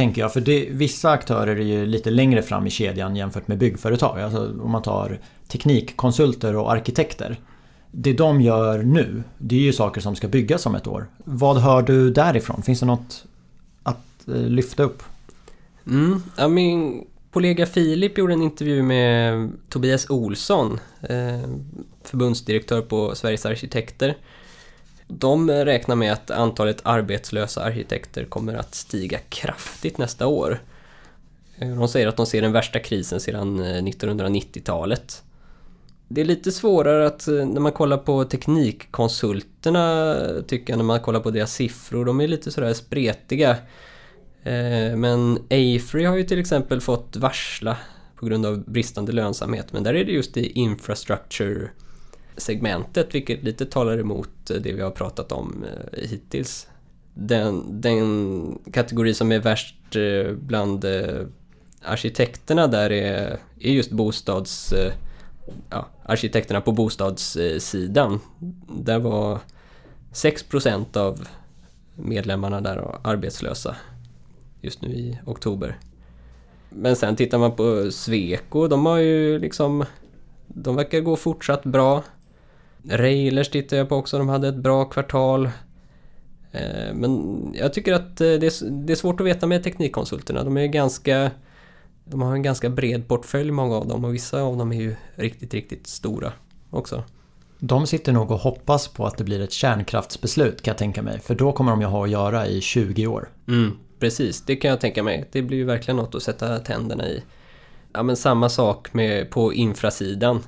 tänker 0.00 0.20
jag, 0.20 0.32
för 0.32 0.40
det, 0.40 0.68
vissa 0.70 1.10
aktörer 1.10 1.56
är 1.56 1.64
ju 1.64 1.86
lite 1.86 2.10
längre 2.10 2.42
fram 2.42 2.66
i 2.66 2.70
kedjan 2.70 3.16
jämfört 3.16 3.48
med 3.48 3.58
byggföretag. 3.58 4.20
Alltså 4.20 4.54
om 4.62 4.70
man 4.70 4.82
tar 4.82 5.18
teknikkonsulter 5.48 6.56
och 6.56 6.72
arkitekter. 6.72 7.36
Det 7.90 8.12
de 8.12 8.40
gör 8.40 8.82
nu, 8.82 9.22
det 9.38 9.54
är 9.54 9.60
ju 9.60 9.72
saker 9.72 10.00
som 10.00 10.16
ska 10.16 10.28
byggas 10.28 10.66
om 10.66 10.74
ett 10.74 10.86
år. 10.86 11.06
Vad 11.24 11.56
hör 11.56 11.82
du 11.82 12.10
därifrån? 12.10 12.62
Finns 12.62 12.80
det 12.80 12.86
något 12.86 13.24
att 13.82 14.28
eh, 14.28 14.34
lyfta 14.34 14.82
upp? 14.82 15.02
Mm, 15.86 16.22
ja, 16.36 16.48
min 16.48 17.04
kollega 17.32 17.66
Filip 17.66 18.18
gjorde 18.18 18.32
en 18.32 18.42
intervju 18.42 18.82
med 18.82 19.50
Tobias 19.68 20.10
Olsson, 20.10 20.80
eh, 21.02 21.50
förbundsdirektör 22.04 22.82
på 22.82 23.14
Sveriges 23.14 23.46
Arkitekter. 23.46 24.16
De 25.10 25.50
räknar 25.50 25.96
med 25.96 26.12
att 26.12 26.30
antalet 26.30 26.80
arbetslösa 26.82 27.64
arkitekter 27.64 28.24
kommer 28.24 28.54
att 28.54 28.74
stiga 28.74 29.18
kraftigt 29.28 29.98
nästa 29.98 30.26
år. 30.26 30.60
Eh, 31.58 31.68
de 31.68 31.88
säger 31.88 32.06
att 32.06 32.16
de 32.16 32.26
ser 32.26 32.42
den 32.42 32.52
värsta 32.52 32.78
krisen 32.78 33.20
sedan 33.20 33.60
eh, 33.60 33.82
1990-talet. 33.82 35.22
Det 36.08 36.20
är 36.20 36.24
lite 36.24 36.52
svårare 36.52 37.06
att 37.06 37.28
eh, 37.28 37.34
när 37.34 37.60
man 37.60 37.72
kollar 37.72 37.98
på 37.98 38.24
teknikkonsulterna 38.24 40.16
tycker 40.46 40.72
jag 40.72 40.78
när 40.78 40.84
man 40.84 41.00
kollar 41.00 41.20
på 41.20 41.30
deras 41.30 41.54
siffror, 41.54 42.04
de 42.04 42.20
är 42.20 42.28
lite 42.28 42.50
sådär 42.50 42.74
spretiga. 42.74 43.56
Men 44.96 45.38
Afry 45.50 46.04
har 46.04 46.16
ju 46.16 46.24
till 46.24 46.38
exempel 46.38 46.80
fått 46.80 47.16
varsla 47.16 47.76
på 48.16 48.26
grund 48.26 48.46
av 48.46 48.64
bristande 48.70 49.12
lönsamhet 49.12 49.72
men 49.72 49.82
där 49.82 49.94
är 49.94 50.04
det 50.04 50.12
just 50.12 50.36
i 50.36 50.52
infrastructure 50.52 51.68
segmentet 52.36 53.14
vilket 53.14 53.42
lite 53.42 53.66
talar 53.66 53.98
emot 53.98 54.50
eh, 54.50 54.56
det 54.56 54.72
vi 54.72 54.82
har 54.82 54.90
pratat 54.90 55.32
om 55.32 55.64
eh, 55.64 56.08
hittills. 56.08 56.68
Den, 57.14 57.80
den 57.80 58.58
kategori 58.72 59.14
som 59.14 59.32
är 59.32 59.38
värst 59.38 59.96
eh, 59.96 60.32
bland 60.32 60.84
arkitekterna 61.82 62.66
där 62.66 62.92
är, 62.92 63.38
är 63.60 63.72
just 63.72 63.90
bostads... 63.90 64.74
Ja, 65.70 65.88
arkitekterna 66.02 66.60
på 66.60 66.72
bostadssidan. 66.72 68.20
Där 68.68 68.98
var 68.98 69.38
6% 70.12 70.96
av 70.96 71.28
medlemmarna 71.94 72.60
där 72.60 72.98
arbetslösa 73.02 73.76
just 74.60 74.82
nu 74.82 74.88
i 74.88 75.18
oktober. 75.26 75.78
Men 76.70 76.96
sen 76.96 77.16
tittar 77.16 77.38
man 77.38 77.56
på 77.56 77.90
Sweco, 77.90 78.68
de 78.68 78.86
har 78.86 78.98
ju 78.98 79.38
liksom... 79.38 79.84
De 80.46 80.76
verkar 80.76 81.00
gå 81.00 81.16
fortsatt 81.16 81.64
bra. 81.64 82.02
Railers 82.88 83.48
tittar 83.48 83.76
jag 83.76 83.88
på 83.88 83.96
också, 83.96 84.18
de 84.18 84.28
hade 84.28 84.48
ett 84.48 84.56
bra 84.56 84.84
kvartal. 84.84 85.50
Eh, 86.52 86.94
Men 86.94 87.54
jag 87.54 87.72
tycker 87.72 87.92
att 87.92 88.20
eh, 88.20 88.26
det 88.26 88.46
är, 88.46 88.70
det 88.70 88.92
är 88.92 88.96
svårt 88.96 89.20
att 89.20 89.26
veta 89.26 89.46
med 89.46 89.64
teknikkonsulterna. 89.64 90.44
De 90.44 90.56
är 90.56 90.66
ganska... 90.66 91.30
De 92.04 92.22
har 92.22 92.32
en 92.32 92.42
ganska 92.42 92.70
bred 92.70 93.08
portfölj 93.08 93.50
många 93.50 93.76
av 93.76 93.88
dem 93.88 94.04
och 94.04 94.14
vissa 94.14 94.42
av 94.42 94.56
dem 94.56 94.72
är 94.72 94.80
ju 94.80 94.94
riktigt, 95.14 95.54
riktigt 95.54 95.86
stora 95.86 96.32
också. 96.70 97.04
De 97.58 97.86
sitter 97.86 98.12
nog 98.12 98.30
och 98.30 98.38
hoppas 98.38 98.88
på 98.88 99.06
att 99.06 99.16
det 99.18 99.24
blir 99.24 99.40
ett 99.40 99.52
kärnkraftsbeslut 99.52 100.62
kan 100.62 100.72
jag 100.72 100.78
tänka 100.78 101.02
mig. 101.02 101.20
För 101.20 101.34
då 101.34 101.52
kommer 101.52 101.70
de 101.70 101.80
ju 101.80 101.86
ha 101.86 102.04
att 102.04 102.10
göra 102.10 102.46
i 102.46 102.60
20 102.60 103.06
år. 103.06 103.28
Mm, 103.48 103.76
precis, 103.98 104.42
det 104.42 104.56
kan 104.56 104.70
jag 104.70 104.80
tänka 104.80 105.02
mig. 105.02 105.28
Det 105.32 105.42
blir 105.42 105.58
ju 105.58 105.64
verkligen 105.64 105.96
något 105.96 106.14
att 106.14 106.22
sätta 106.22 106.58
tänderna 106.58 107.08
i. 107.08 107.22
Ja 107.92 108.02
men 108.02 108.16
samma 108.16 108.48
sak 108.48 108.94
med, 108.94 109.30
på 109.30 109.54
infrasidan. 109.54 110.42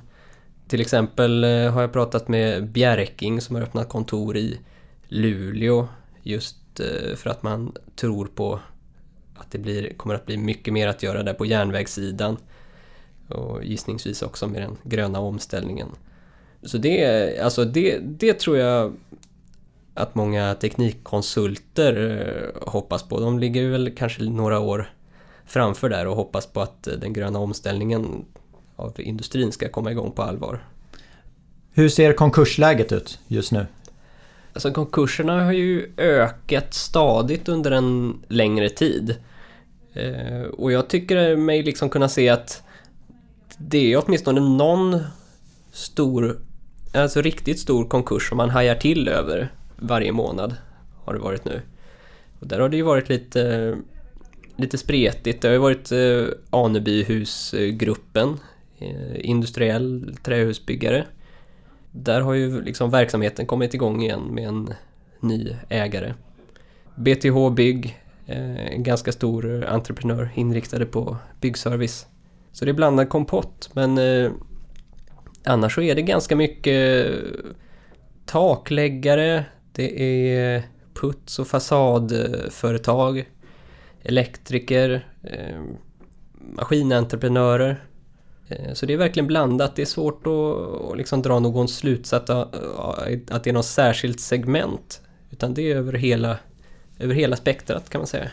Till 0.73 0.81
exempel 0.81 1.43
eh, 1.43 1.71
har 1.71 1.81
jag 1.81 1.93
pratat 1.93 2.27
med 2.27 2.67
Bjerking 2.67 3.41
som 3.41 3.55
har 3.55 3.63
öppnat 3.63 3.89
kontor 3.89 4.37
i 4.37 4.59
Luleå 5.07 5.87
just 6.23 6.79
eh, 6.79 7.15
för 7.15 7.29
att 7.29 7.43
man 7.43 7.75
tror 7.95 8.25
på 8.25 8.59
att 9.35 9.51
det 9.51 9.57
blir, 9.57 9.93
kommer 9.93 10.15
att 10.15 10.25
bli 10.25 10.37
mycket 10.37 10.73
mer 10.73 10.87
att 10.87 11.03
göra 11.03 11.23
där 11.23 11.33
på 11.33 11.45
järnvägssidan. 11.45 12.37
Och 13.27 13.63
gissningsvis 13.63 14.21
också 14.21 14.47
med 14.47 14.61
den 14.61 14.77
gröna 14.83 15.19
omställningen. 15.19 15.87
Så 16.63 16.77
det, 16.77 17.39
alltså 17.39 17.65
det, 17.65 17.97
det 17.97 18.33
tror 18.33 18.57
jag 18.57 18.93
att 19.93 20.15
många 20.15 20.55
teknikkonsulter 20.55 22.19
eh, 22.55 22.69
hoppas 22.71 23.03
på. 23.03 23.19
De 23.19 23.39
ligger 23.39 23.69
väl 23.69 23.95
kanske 23.95 24.23
några 24.23 24.59
år 24.59 24.93
framför 25.45 25.89
där 25.89 26.07
och 26.07 26.15
hoppas 26.15 26.47
på 26.47 26.61
att 26.61 26.83
den 26.83 27.13
gröna 27.13 27.39
omställningen 27.39 28.25
av 28.83 28.93
industrin 29.01 29.51
ska 29.51 29.69
komma 29.69 29.91
igång 29.91 30.11
på 30.11 30.21
allvar. 30.21 30.63
Hur 31.71 31.89
ser 31.89 32.13
konkursläget 32.13 32.91
ut 32.91 33.19
just 33.27 33.51
nu? 33.51 33.65
Alltså 34.53 34.71
konkurserna 34.71 35.43
har 35.43 35.51
ju 35.51 35.91
ökat 35.97 36.73
stadigt 36.73 37.49
under 37.49 37.71
en 37.71 38.19
längre 38.27 38.69
tid. 38.69 39.15
Eh, 39.93 40.41
och 40.41 40.71
jag 40.71 40.87
tycker 40.87 41.35
mig 41.35 41.63
liksom 41.63 41.89
kunna 41.89 42.09
se 42.09 42.29
att 42.29 42.63
det 43.57 43.93
är 43.93 44.03
åtminstone 44.05 44.41
någon 44.41 44.99
stor, 45.71 46.39
alltså 46.93 47.21
riktigt 47.21 47.59
stor 47.59 47.85
konkurs 47.85 48.29
som 48.29 48.37
man 48.37 48.49
hajar 48.49 48.75
till 48.75 49.07
över 49.07 49.51
varje 49.75 50.11
månad. 50.11 50.55
Har 51.05 51.13
det 51.13 51.19
varit 51.19 51.45
nu. 51.45 51.61
Och 52.39 52.47
där 52.47 52.59
har 52.59 52.69
det 52.69 52.77
ju 52.77 52.83
varit 52.83 53.09
lite, 53.09 53.75
lite 54.55 54.77
spretigt. 54.77 55.41
Det 55.41 55.47
har 55.47 55.53
ju 55.53 55.59
varit 55.59 55.91
eh, 55.91 56.25
Anebyhusgruppen, 56.49 58.39
Eh, 58.83 59.29
industriell 59.29 60.15
trähusbyggare. 60.23 61.05
Där 61.91 62.21
har 62.21 62.33
ju 62.33 62.61
liksom 62.61 62.89
verksamheten 62.89 63.45
kommit 63.45 63.73
igång 63.73 64.01
igen 64.01 64.21
med 64.31 64.47
en 64.47 64.73
ny 65.19 65.55
ägare. 65.69 66.13
BTH 66.95 67.49
Bygg, 67.55 67.99
eh, 68.27 68.65
en 68.65 68.83
ganska 68.83 69.11
stor 69.11 69.65
entreprenör 69.65 70.29
inriktade 70.35 70.85
på 70.85 71.17
byggservice. 71.41 72.07
Så 72.51 72.65
det 72.65 72.71
är 72.71 72.73
blandad 72.73 73.09
kompott 73.09 73.69
men 73.73 73.97
eh, 73.97 74.31
annars 75.43 75.75
så 75.75 75.81
är 75.81 75.95
det 75.95 76.01
ganska 76.01 76.35
mycket 76.35 77.07
takläggare, 78.25 79.45
det 79.71 80.01
är 80.33 80.63
puts 80.93 81.39
och 81.39 81.47
fasadföretag, 81.47 83.29
elektriker, 84.03 85.07
maskinentreprenörer. 86.55 87.83
Eh, 88.47 88.73
så 88.73 88.85
det 88.85 88.93
är 88.93 88.97
verkligen 88.97 89.27
blandat. 89.27 89.75
Det 89.75 89.81
är 89.81 89.85
svårt 89.85 90.27
att, 90.27 90.97
liksom 90.97 91.21
dra 91.21 91.39
någon 91.39 91.67
slutsats 91.67 92.29
att 92.29 93.43
det 93.43 93.49
är 93.49 93.53
något 93.53 93.65
särskilt 93.65 94.19
segment. 94.19 95.01
Utan 95.29 95.53
det 95.53 95.71
är 95.71 95.75
över 95.75 95.93
hela, 95.93 96.37
över 96.99 97.15
hela 97.15 97.35
spektrat 97.35 97.89
kan 97.89 98.01
man 98.01 98.07
säga. 98.07 98.29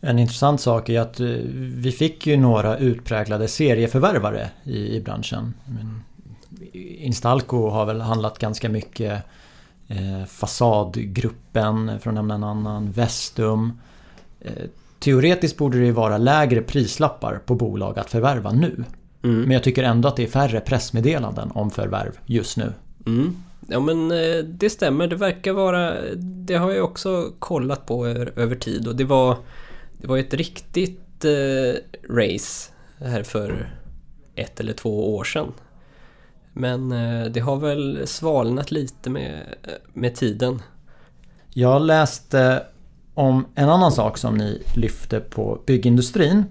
En 0.00 0.18
intressant 0.18 0.60
sak 0.60 0.88
är 0.88 1.00
att 1.00 1.20
eh, 1.20 1.26
vi 1.56 1.92
fick 1.92 2.26
ju 2.26 2.36
några 2.36 2.78
utpräglade 2.78 3.48
serieförvärvare 3.48 4.50
i, 4.64 4.96
i 4.96 5.00
branschen. 5.00 5.54
Instalco 6.72 7.68
har 7.68 7.86
väl 7.86 8.00
handlat 8.00 8.38
ganska 8.38 8.68
mycket 8.68 9.22
eh, 9.88 10.24
Fasadgruppen, 10.26 12.00
för 12.00 12.10
att 12.10 12.14
nämna 12.14 12.34
en 12.34 12.44
annan, 12.44 12.90
Vestum. 12.90 13.80
Eh, 14.40 14.52
teoretiskt 14.98 15.56
borde 15.56 15.78
det 15.78 15.84
ju 15.84 15.92
vara 15.92 16.18
lägre 16.18 16.62
prislappar 16.62 17.40
på 17.46 17.54
bolag 17.54 17.98
att 17.98 18.10
förvärva 18.10 18.52
nu. 18.52 18.84
Mm. 19.26 19.42
Men 19.42 19.50
jag 19.50 19.62
tycker 19.62 19.82
ändå 19.82 20.08
att 20.08 20.16
det 20.16 20.22
är 20.22 20.26
färre 20.28 20.60
pressmeddelanden 20.60 21.50
om 21.54 21.70
förvärv 21.70 22.18
just 22.26 22.56
nu. 22.56 22.72
Mm. 23.06 23.36
Ja 23.68 23.80
men 23.80 24.10
eh, 24.10 24.44
det 24.44 24.70
stämmer, 24.70 25.06
det 25.06 25.16
verkar 25.16 25.52
vara... 25.52 25.94
Det 26.16 26.54
har 26.54 26.70
jag 26.70 26.84
också 26.84 27.32
kollat 27.38 27.86
på 27.86 28.06
över, 28.06 28.32
över 28.36 28.56
tid 28.56 28.88
och 28.88 28.96
det 28.96 29.04
var... 29.04 29.36
Det 29.98 30.06
var 30.06 30.18
ett 30.18 30.34
riktigt 30.34 31.24
eh, 31.24 31.74
race 32.10 32.72
här 32.98 33.22
för 33.22 33.70
ett 34.34 34.60
eller 34.60 34.72
två 34.72 35.16
år 35.16 35.24
sedan. 35.24 35.52
Men 36.52 36.92
eh, 36.92 37.26
det 37.26 37.40
har 37.40 37.56
väl 37.56 38.06
svalnat 38.06 38.70
lite 38.70 39.10
med, 39.10 39.42
med 39.92 40.14
tiden. 40.14 40.62
Jag 41.52 41.82
läste 41.82 42.62
om 43.14 43.46
en 43.54 43.68
annan 43.68 43.92
sak 43.92 44.18
som 44.18 44.34
ni 44.34 44.62
lyfte 44.74 45.20
på 45.20 45.60
byggindustrin 45.66 46.44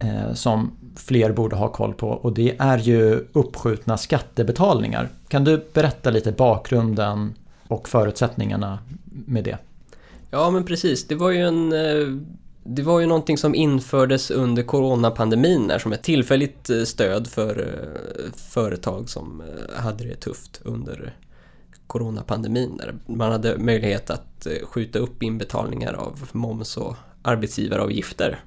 eh, 0.00 0.34
som 0.34 0.72
fler 0.98 1.32
borde 1.32 1.56
ha 1.56 1.68
koll 1.68 1.94
på 1.94 2.08
och 2.08 2.32
det 2.32 2.56
är 2.58 2.78
ju 2.78 3.24
uppskjutna 3.32 3.96
skattebetalningar. 3.96 5.08
Kan 5.28 5.44
du 5.44 5.64
berätta 5.72 6.10
lite 6.10 6.32
bakgrunden 6.32 7.34
och 7.68 7.88
förutsättningarna 7.88 8.78
med 9.26 9.44
det? 9.44 9.58
Ja 10.30 10.50
men 10.50 10.64
precis, 10.64 11.06
det 11.06 11.14
var 11.14 11.30
ju 11.30 11.40
en... 11.40 11.72
Eh, 11.72 12.06
det 12.70 12.82
var 12.82 13.00
ju 13.00 13.06
någonting 13.06 13.38
som 13.38 13.54
infördes 13.54 14.30
under 14.30 14.62
coronapandemin 14.62 15.68
där 15.68 15.78
som 15.78 15.92
ett 15.92 16.02
tillfälligt 16.02 16.70
eh, 16.70 16.82
stöd 16.82 17.26
för 17.26 17.60
eh, 17.60 18.32
företag 18.36 19.08
som 19.08 19.42
hade 19.76 20.04
det 20.04 20.14
tufft 20.14 20.60
under 20.64 21.14
coronapandemin. 21.86 22.76
Där 22.76 22.94
man 23.06 23.32
hade 23.32 23.58
möjlighet 23.58 24.10
att 24.10 24.46
skjuta 24.62 24.98
upp 24.98 25.22
inbetalningar 25.22 25.92
av 25.92 26.28
moms 26.32 26.76
och 26.76 26.96
arbetsgivaravgifter. 27.22 28.38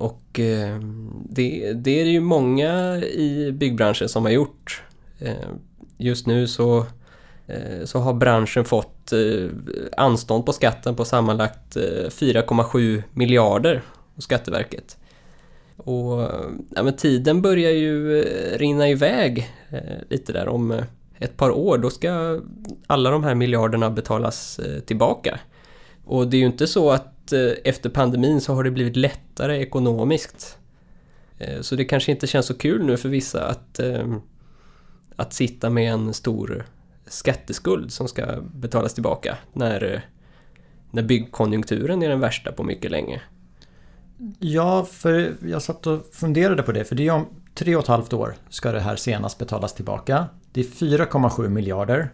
Och 0.00 0.40
eh, 0.40 0.80
det, 1.28 1.72
det 1.72 2.00
är 2.00 2.04
det 2.04 2.10
ju 2.10 2.20
många 2.20 2.96
i 2.98 3.52
byggbranschen 3.52 4.08
som 4.08 4.24
har 4.24 4.32
gjort. 4.32 4.82
Eh, 5.18 5.48
Just 5.98 6.26
nu 6.26 6.46
så 6.46 6.86
eh, 7.46 7.84
så 7.84 7.98
har 7.98 8.14
branschen 8.14 8.64
fått 8.64 9.12
eh, 9.12 9.48
anstånd 9.96 10.46
på 10.46 10.52
skatten 10.52 10.96
på 10.96 11.04
sammanlagt 11.04 11.76
eh, 11.76 11.82
4,7 12.08 13.02
miljarder 13.12 13.82
hos 14.14 14.24
Skatteverket. 14.24 14.96
Och 15.76 16.22
eh, 16.22 16.50
ja, 16.74 16.82
men 16.82 16.96
tiden 16.96 17.42
börjar 17.42 17.70
ju 17.70 18.20
eh, 18.20 18.58
rinna 18.58 18.88
iväg 18.88 19.48
eh, 19.70 19.96
lite 20.10 20.32
där 20.32 20.48
om 20.48 20.70
eh, 20.70 20.84
ett 21.18 21.36
par 21.36 21.50
år. 21.50 21.78
Då 21.78 21.90
ska 21.90 22.40
alla 22.86 23.10
de 23.10 23.24
här 23.24 23.34
miljarderna 23.34 23.90
betalas 23.90 24.58
eh, 24.58 24.80
tillbaka. 24.80 25.38
Och 26.04 26.28
det 26.28 26.36
är 26.36 26.38
ju 26.38 26.46
inte 26.46 26.66
så 26.66 26.90
att 26.90 27.09
Eh, 27.32 27.52
efter 27.64 27.90
pandemin 27.90 28.40
så 28.40 28.54
har 28.54 28.64
det 28.64 28.70
blivit 28.70 28.96
lättare 28.96 29.56
ekonomiskt. 29.56 30.58
Eh, 31.38 31.60
så 31.60 31.76
det 31.76 31.84
kanske 31.84 32.12
inte 32.12 32.26
känns 32.26 32.46
så 32.46 32.54
kul 32.54 32.84
nu 32.84 32.96
för 32.96 33.08
vissa 33.08 33.46
att, 33.46 33.78
ehm, 33.78 34.20
att 35.16 35.32
sitta 35.32 35.70
med 35.70 35.92
en 35.92 36.14
stor 36.14 36.66
skatteskuld 37.06 37.92
som 37.92 38.08
ska 38.08 38.40
betalas 38.54 38.94
tillbaka 38.94 39.36
när, 39.52 39.94
eh, 39.94 40.00
när 40.90 41.02
byggkonjunkturen 41.02 42.02
är 42.02 42.08
den 42.08 42.20
värsta 42.20 42.52
på 42.52 42.62
mycket 42.62 42.90
länge. 42.90 43.20
Ja, 44.38 44.84
för 44.84 45.36
jag 45.46 45.62
satt 45.62 45.86
och 45.86 46.06
funderade 46.12 46.62
på 46.62 46.72
det. 46.72 46.84
För 46.84 46.94
det 46.94 47.06
är 47.06 47.12
om 47.12 47.26
tre 47.54 47.76
och 47.76 47.82
ett 47.82 47.88
halvt 47.88 48.12
år 48.12 48.34
ska 48.48 48.72
det 48.72 48.80
här 48.80 48.96
senast 48.96 49.38
betalas 49.38 49.74
tillbaka. 49.74 50.26
Det 50.52 50.60
är 50.60 50.64
4,7 50.64 51.48
miljarder. 51.48 52.10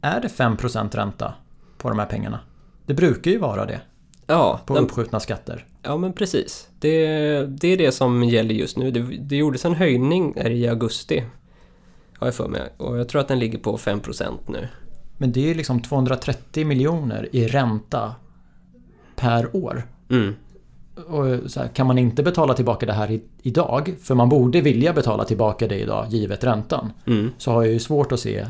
Är 0.00 0.20
det 0.20 0.28
5% 0.28 0.94
ränta 0.94 1.34
på 1.78 1.88
de 1.88 1.98
här 1.98 2.06
pengarna? 2.06 2.40
Det 2.86 2.94
brukar 2.94 3.30
ju 3.30 3.38
vara 3.38 3.66
det 3.66 3.80
Ja, 4.26 4.60
på 4.66 4.74
den, 4.74 4.84
uppskjutna 4.84 5.20
skatter. 5.20 5.66
ja 5.82 5.96
men 5.96 6.12
precis. 6.12 6.68
Det, 6.78 7.06
det 7.46 7.68
är 7.68 7.76
det 7.76 7.92
som 7.92 8.24
gäller 8.24 8.54
just 8.54 8.76
nu. 8.76 8.90
Det, 8.90 9.00
det 9.00 9.36
gjordes 9.36 9.64
en 9.64 9.74
höjning 9.74 10.34
här 10.36 10.50
i 10.50 10.68
augusti. 10.68 11.24
Har 12.18 12.26
jag 12.26 12.34
för 12.34 12.48
mig. 12.48 12.62
Och 12.76 12.98
jag 12.98 13.08
tror 13.08 13.20
att 13.20 13.28
den 13.28 13.38
ligger 13.38 13.58
på 13.58 13.76
5% 13.76 14.32
nu. 14.46 14.68
Men 15.18 15.32
det 15.32 15.40
är 15.40 15.48
ju 15.48 15.54
liksom 15.54 15.82
230 15.82 16.66
miljoner 16.66 17.28
i 17.32 17.46
ränta 17.46 18.14
per 19.16 19.56
år. 19.56 19.82
Mm. 20.10 20.34
Och 21.06 21.50
så 21.50 21.60
här, 21.60 21.68
kan 21.68 21.86
man 21.86 21.98
inte 21.98 22.22
betala 22.22 22.54
tillbaka 22.54 22.86
det 22.86 22.92
här 22.92 23.10
i, 23.10 23.22
idag, 23.42 23.94
för 24.02 24.14
man 24.14 24.28
borde 24.28 24.60
vilja 24.60 24.92
betala 24.92 25.24
tillbaka 25.24 25.68
det 25.68 25.78
idag 25.78 26.06
givet 26.08 26.44
räntan, 26.44 26.92
Mm. 27.06 27.30
så 27.38 27.50
har 27.52 27.62
jag 27.62 27.72
ju 27.72 27.78
svårt 27.78 28.12
att 28.12 28.20
se 28.20 28.46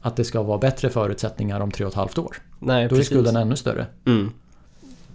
att 0.00 0.16
det 0.16 0.24
ska 0.24 0.42
vara 0.42 0.58
bättre 0.58 0.90
förutsättningar 0.90 1.60
om 1.60 1.70
tre 1.70 1.84
och 1.86 1.90
ett 1.92 1.96
halvt 1.96 2.18
år. 2.18 2.36
Nej, 2.58 2.82
Då 2.88 2.94
är 2.94 2.98
precis. 2.98 3.06
skulden 3.06 3.36
ännu 3.36 3.56
större. 3.56 3.86
Mm. 4.06 4.30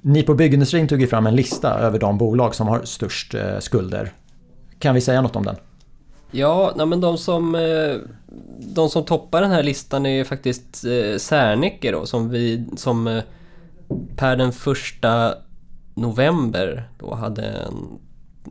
Ni 0.07 0.23
på 0.23 0.33
byggindustrin 0.33 0.87
tog 0.87 1.01
ju 1.01 1.07
fram 1.07 1.27
en 1.27 1.35
lista 1.35 1.79
över 1.79 1.99
de 1.99 2.17
bolag 2.17 2.55
som 2.55 2.67
har 2.67 2.83
störst 2.83 3.33
eh, 3.33 3.59
skulder. 3.59 4.11
Kan 4.79 4.95
vi 4.95 5.01
säga 5.01 5.21
något 5.21 5.35
om 5.35 5.45
den? 5.45 5.55
Ja, 6.31 6.85
men 6.85 7.01
de 7.01 7.17
som, 7.17 7.55
eh, 7.55 7.95
de 8.59 8.89
som 8.89 9.05
toppar 9.05 9.41
den 9.41 9.51
här 9.51 9.63
listan 9.63 10.05
är 10.05 10.09
ju 10.09 10.25
faktiskt 10.25 10.85
eh, 10.85 11.17
Serneke 11.17 11.91
då 11.91 12.05
som 12.05 12.29
vi 12.29 12.65
som 12.75 13.21
per 14.15 14.35
den 14.35 14.51
första 14.51 15.35
november 15.93 16.89
då 16.99 17.15
hade, 17.15 17.43
en, 17.43 17.99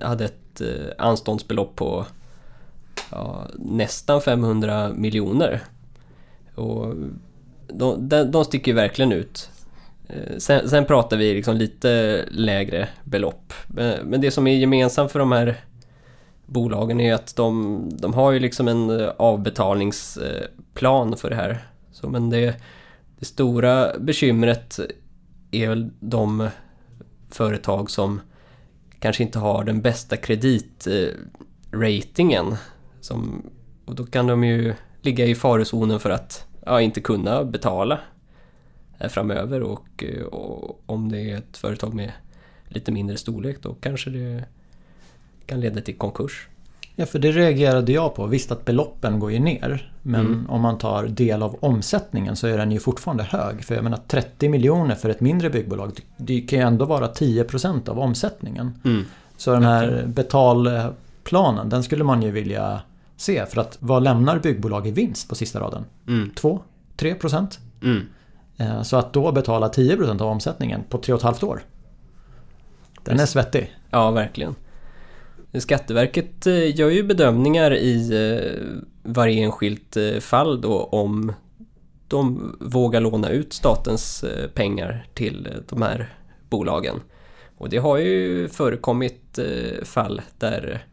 hade 0.01 0.25
ett 0.25 0.62
anståndsbelopp 0.99 1.77
på 1.77 2.07
ja, 3.11 3.47
nästan 3.55 4.21
500 4.21 4.88
miljoner. 4.88 5.62
Och 6.55 6.95
de, 7.66 8.09
de, 8.09 8.31
de 8.31 8.45
sticker 8.45 8.71
ju 8.71 8.77
verkligen 8.77 9.12
ut. 9.12 9.51
Eh, 10.09 10.37
sen, 10.38 10.69
sen 10.69 10.85
pratar 10.85 11.16
vi 11.16 11.35
liksom 11.35 11.57
lite 11.57 12.25
lägre 12.31 12.88
belopp. 13.05 13.53
Eh, 13.79 13.95
men 14.05 14.21
det 14.21 14.31
som 14.31 14.47
är 14.47 14.55
gemensamt 14.55 15.12
för 15.12 15.19
de 15.19 15.33
här 15.33 15.61
bolagen 16.47 17.01
är 17.01 17.14
att 17.14 17.37
de, 17.37 17.81
de 17.92 18.14
har 18.14 18.33
ju 18.33 18.38
liksom 18.38 18.69
en 18.69 19.01
eh, 19.01 19.09
avbetalningsplan 19.16 21.16
för 21.16 21.31
det 21.31 21.37
här. 21.37 21.69
Så 21.92 22.09
men 22.09 22.31
det, 22.31 22.57
det 23.19 23.25
stora 23.25 23.99
bekymret 23.99 24.81
är 25.51 25.69
väl 25.69 25.90
de 26.01 26.49
företag 27.31 27.90
som 27.90 28.21
kanske 29.01 29.23
inte 29.23 29.38
har 29.38 29.64
den 29.64 29.83
bästa 29.83 30.16
kreditratingen. 30.16 32.55
Som, 33.01 33.51
och 33.85 33.95
då 33.95 34.07
kan 34.07 34.27
de 34.27 34.45
ju 34.45 34.75
ligga 35.03 35.27
i 35.27 35.35
farozonen 35.35 36.01
för 36.01 36.11
att 36.11 36.47
ja, 36.66 36.81
inte 36.81 37.01
kunna 37.01 37.45
betala 37.45 38.01
framöver 39.11 39.62
och, 39.62 40.04
eh, 40.04 40.22
och 40.24 40.82
om 40.87 41.12
det 41.12 41.30
är 41.30 41.37
ett 41.38 41.56
företag 41.56 41.94
med 41.94 42.12
lite 42.68 42.92
mindre 42.92 43.16
storlek 43.16 43.62
då 43.62 43.74
kanske 43.80 44.11
det 44.11 44.44
kan 45.46 45.61
leda 45.61 45.80
till 45.80 45.96
konkurs. 45.96 46.48
Ja, 46.98 47.06
för 47.06 47.18
det 47.18 47.32
reagerade 47.32 47.92
jag 47.92 48.14
på. 48.14 48.26
Visst 48.26 48.52
att 48.52 48.64
beloppen 48.64 49.20
går 49.20 49.32
ju 49.32 49.38
ner. 49.38 49.92
Men 50.02 50.20
Mm. 50.26 50.50
om 50.50 50.61
man 50.61 50.78
tar 50.78 51.06
del 51.06 51.42
av 51.42 51.56
omsättningen 51.61 52.37
så 52.37 52.46
är 52.46 52.59
den 52.59 52.72
ju 52.72 52.78
fortfarande 52.78 53.24
hög. 53.24 53.64
För 53.64 53.74
jag 53.74 53.85
menar 53.85 53.98
30 54.09 54.48
miljoner 54.48 54.94
för 54.94 55.09
ett 55.09 55.20
mindre 55.20 55.50
byggbolag. 55.50 55.92
det- 56.16 56.40
kan 56.40 56.59
ju 56.59 56.64
ändå 56.64 56.85
vara 56.85 57.09
10% 57.09 57.88
av 57.88 57.98
omsättningen. 57.98 58.72
Mm. 58.85 59.04
Så 59.37 59.50
den 59.52 59.62
här 59.64 60.04
betalplanen, 60.06 61.68
den 61.68 61.82
skulle 61.82 62.04
man 62.04 62.22
ju 62.22 62.30
vilja 62.30 62.80
se. 63.16 63.46
För 63.46 63.61
att 63.61 63.76
vad 63.80 64.02
lämnar 64.02 64.38
byggbolag 64.38 64.87
i 64.87 64.90
vinst 64.90 65.28
på 65.28 65.35
sista 65.35 65.61
raden? 65.61 65.85
Mm. 66.09 66.30
2? 66.35 66.61
3%? 66.96 67.59
Mm. 67.82 68.00
Eh, 68.57 68.83
så 68.83 68.97
att 68.97 69.12
då 69.12 69.33
betala 69.33 69.69
10% 69.69 70.23
av 70.23 70.29
omsättningen 70.29 70.85
på 70.88 70.99
3,5 70.99 71.45
år. 71.45 71.62
Den 73.05 73.21
är 73.21 73.27
svettig. 73.27 73.77
Ja, 73.90 74.11
verkligen. 74.11 74.55
Skatteverket 75.55 76.47
eh, 76.47 76.79
gör 76.79 76.90
ju 76.90 77.03
bedömningar 77.03 77.75
i 77.75 78.12
eh, 78.12 79.12
varje 79.12 79.45
enskilt 79.45 79.97
fall 80.21 80.61
då 80.61 80.83
om 80.85 81.33
de 82.09 82.57
vågar 82.61 83.01
låna 83.01 83.31
ut 83.31 83.53
statens 83.53 84.25
pengar 84.55 85.07
till 85.14 85.49
de 85.69 85.83
här 85.83 86.14
bolagen. 86.51 87.01
Och 87.59 87.69
det 87.69 87.79
har 87.79 87.99
ju 87.99 88.49
förekommit 88.49 89.38
fall 89.83 90.23
där, 90.38 90.87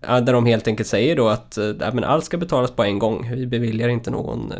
där 0.00 0.32
de 0.32 0.46
helt 0.46 0.66
enkelt 0.66 0.88
säger 0.88 1.16
då 1.16 1.28
att 1.28 1.58
men 1.78 2.04
allt 2.04 2.24
ska 2.24 2.36
betalas 2.36 2.70
på 2.70 2.84
en 2.84 2.98
gång. 2.98 3.30
Vi 3.34 3.46
beviljar 3.46 3.88
inte 3.88 4.10
någon 4.10 4.52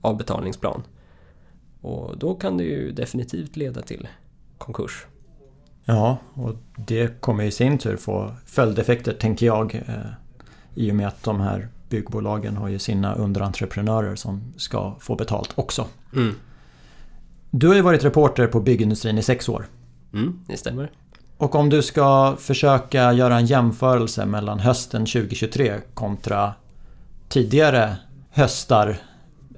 avbetalningsplan. 0.00 0.82
Och 1.86 2.18
då 2.18 2.34
kan 2.34 2.56
det 2.56 2.64
ju 2.64 2.92
definitivt 2.92 3.56
leda 3.56 3.82
till 3.82 4.08
konkurs. 4.58 5.06
Ja, 5.84 6.18
och 6.34 6.54
det 6.76 7.20
kommer 7.20 7.44
i 7.44 7.50
sin 7.50 7.78
tur 7.78 7.96
få 7.96 8.30
följdeffekter 8.46 9.12
tänker 9.12 9.46
jag. 9.46 9.74
eh, 9.74 9.94
I 10.74 10.90
och 10.90 10.94
med 10.94 11.08
att 11.08 11.22
de 11.22 11.40
här 11.40 11.68
byggbolagen 11.88 12.56
har 12.56 12.68
ju 12.68 12.78
sina 12.78 13.14
underentreprenörer 13.14 14.16
som 14.16 14.54
ska 14.56 14.94
få 15.00 15.16
betalt 15.16 15.52
också. 15.54 15.86
Mm. 16.14 16.34
Du 17.50 17.68
har 17.68 17.74
ju 17.74 17.82
varit 17.82 18.04
reporter 18.04 18.46
på 18.46 18.60
byggindustrin 18.60 19.18
i 19.18 19.22
sex 19.22 19.48
år. 19.48 19.66
Mm, 20.12 20.40
det 20.46 20.56
stämmer. 20.56 20.90
Och 21.36 21.54
om 21.54 21.70
du 21.70 21.82
ska 21.82 22.36
försöka 22.38 23.12
göra 23.12 23.36
en 23.36 23.46
jämförelse 23.46 24.26
mellan 24.26 24.58
hösten 24.58 25.06
2023 25.06 25.74
kontra 25.94 26.54
tidigare 27.28 27.96
höstar 28.30 28.98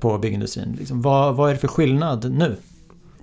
på 0.01 0.19
byggindustrin. 0.19 0.77
Liksom, 0.79 1.03
vad, 1.03 1.37
vad 1.37 1.51
är 1.51 1.55
det 1.55 1.61
för 1.61 1.69
skillnad 1.69 2.33
nu? 2.33 2.57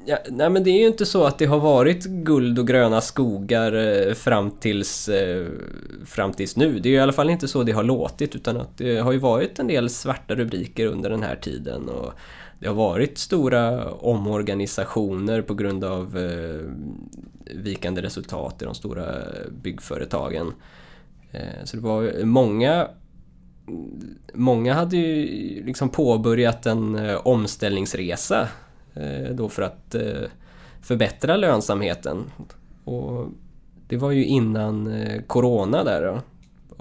Ja, 0.08 0.18
nej 0.30 0.50
men 0.50 0.64
det 0.64 0.70
är 0.70 0.80
ju 0.80 0.88
inte 0.88 1.06
så 1.06 1.24
att 1.24 1.38
det 1.38 1.46
har 1.46 1.60
varit 1.60 2.06
guld 2.06 2.60
och 2.60 2.68
gröna 2.68 3.02
skogar 3.02 3.74
eh, 3.74 4.14
fram 4.14 4.52
tills, 4.52 5.10
eh, 5.10 5.48
fram 6.06 6.34
tills 6.34 6.56
nu. 6.56 6.80
Det 6.80 6.90
är 6.90 6.92
ju 6.92 6.98
i 6.98 7.02
alla 7.02 7.14
fall 7.14 7.30
inte 7.30 7.48
så 7.48 7.64
det 7.64 7.72
har 7.72 7.84
låtit 7.84 8.36
utan 8.36 8.58
att 8.58 8.78
det 8.78 8.98
har 8.98 9.12
ju 9.12 9.18
varit 9.18 9.60
en 9.60 9.68
del 9.68 9.90
svarta 9.90 10.36
rubriker 10.36 10.86
under 10.86 11.10
den 11.10 11.24
här 11.24 11.36
tiden. 11.36 11.90
Och 11.90 12.14
det 12.60 12.68
har 12.68 12.76
varit 12.76 13.18
stora 13.18 13.92
omorganisationer 13.92 15.42
på 15.42 15.54
grund 15.54 15.84
av 15.84 16.18
eh, 16.18 16.62
vikande 17.56 18.02
resultat 18.02 18.62
i 18.62 18.66
de 18.66 18.76
stora 18.76 19.06
byggföretagen. 19.64 20.54
Så 21.64 21.78
det 21.78 21.84
var 21.84 22.24
många 22.24 22.88
Många 24.34 24.73
hade 24.73 24.97
ju 24.97 25.63
liksom 25.65 25.89
påbörjat 25.89 26.65
en 26.65 26.95
eh, 26.95 27.15
omställningsresa 27.15 28.47
eh, 28.93 29.36
då 29.36 29.49
för 29.49 29.62
att 29.62 29.95
eh, 29.95 30.21
förbättra 30.82 31.38
lönsamheten. 31.38 32.23
Och 32.84 33.28
det 33.88 33.97
var 33.97 34.12
ju 34.12 34.25
innan 34.25 34.88
eh, 34.88 35.21
Corona 35.21 35.84
där 35.84 36.06
då. 36.06 36.21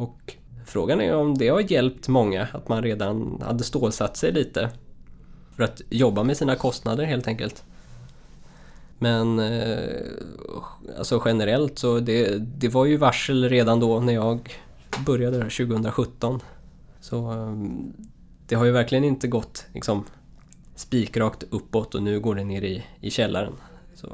Och 0.02 0.34
frågan 0.66 1.00
är 1.00 1.14
om 1.14 1.38
det 1.38 1.48
har 1.48 1.72
hjälpt 1.72 2.08
många, 2.08 2.48
att 2.52 2.68
man 2.68 2.82
redan 2.82 3.42
hade 3.46 3.64
stålsatt 3.64 4.16
sig 4.16 4.32
lite 4.32 4.70
för 5.56 5.62
att 5.62 5.82
jobba 5.90 6.24
med 6.24 6.36
sina 6.36 6.56
kostnader 6.56 7.04
helt 7.04 7.28
enkelt. 7.28 7.64
Men 8.98 9.38
eh, 9.38 9.78
alltså 10.98 11.22
generellt 11.24 11.78
så 11.78 12.00
det, 12.00 12.38
det 12.38 12.68
var 12.68 12.84
ju 12.84 12.96
varsel 12.96 13.48
redan 13.48 13.80
då 13.80 14.00
när 14.00 14.12
jag 14.12 14.58
började 15.06 15.38
där 15.38 15.66
2017. 15.66 16.40
Så 17.04 17.30
ehm, 17.30 17.92
det 18.46 18.54
har 18.54 18.64
ju 18.64 18.70
verkligen 18.70 19.04
inte 19.04 19.28
gått 19.28 19.66
liksom 19.72 20.04
spikrakt 20.74 21.44
uppåt 21.50 21.94
och 21.94 22.02
nu 22.02 22.20
går 22.20 22.34
det 22.34 22.44
ner 22.44 22.62
i, 22.62 22.84
i 23.00 23.10
källaren. 23.10 23.52
Så 23.94 24.08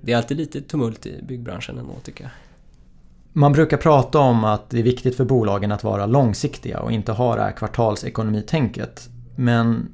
det 0.00 0.12
är 0.12 0.16
alltid 0.16 0.36
lite 0.36 0.60
tumult 0.60 1.06
i 1.06 1.22
byggbranschen 1.22 1.78
ändå 1.78 1.92
tycker 2.02 2.24
jag. 2.24 2.30
Man 3.32 3.52
brukar 3.52 3.76
prata 3.76 4.18
om 4.18 4.44
att 4.44 4.70
det 4.70 4.78
är 4.78 4.82
viktigt 4.82 5.16
för 5.16 5.24
bolagen 5.24 5.72
att 5.72 5.84
vara 5.84 6.06
långsiktiga 6.06 6.80
och 6.80 6.92
inte 6.92 7.12
ha 7.12 7.36
det 7.36 7.42
här 7.42 7.52
kvartalsekonomitänket. 7.52 9.08
Men 9.34 9.88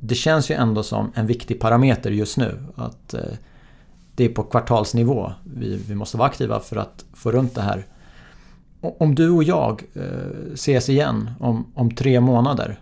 det 0.00 0.14
känns 0.14 0.50
ju 0.50 0.54
ändå 0.54 0.82
som 0.82 1.12
en 1.14 1.26
viktig 1.26 1.60
parameter 1.60 2.10
just 2.10 2.36
nu. 2.36 2.62
Att 2.74 3.14
eh, 3.14 3.20
det 4.14 4.24
är 4.24 4.28
på 4.28 4.42
kvartalsnivå 4.42 5.32
vi, 5.44 5.76
vi 5.76 5.94
måste 5.94 6.16
vara 6.16 6.28
aktiva 6.28 6.60
för 6.60 6.76
att 6.76 7.04
få 7.12 7.32
runt 7.32 7.54
det 7.54 7.62
här. 7.62 7.86
Om 8.98 9.14
du 9.14 9.30
och 9.30 9.44
jag 9.44 9.82
eh, 9.94 10.52
ses 10.52 10.88
igen 10.88 11.30
om, 11.40 11.72
om 11.74 11.94
tre 11.94 12.20
månader. 12.20 12.80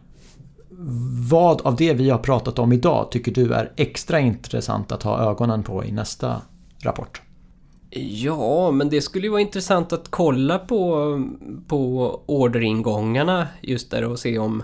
Vad 1.31 1.61
av 1.61 1.77
det 1.77 1.93
vi 1.93 2.11
har 2.11 2.19
pratat 2.19 2.59
om 2.59 2.73
idag 2.73 3.11
tycker 3.11 3.33
du 3.33 3.53
är 3.53 3.73
extra 3.77 4.21
intressant 4.21 4.93
att 4.93 5.03
ha 5.03 5.31
ögonen 5.31 5.62
på 5.62 5.85
i 5.85 5.93
nästa 5.93 6.43
rapport? 6.83 7.23
Ja, 7.97 8.71
men 8.71 8.88
det 8.88 9.01
skulle 9.01 9.27
ju 9.27 9.31
vara 9.31 9.40
intressant 9.40 9.93
att 9.93 10.11
kolla 10.11 10.59
på, 10.59 11.23
på 11.69 12.21
orderingångarna 12.27 13.49
just 13.62 13.90
där 13.90 14.05
och 14.05 14.19
se 14.19 14.38
om 14.38 14.62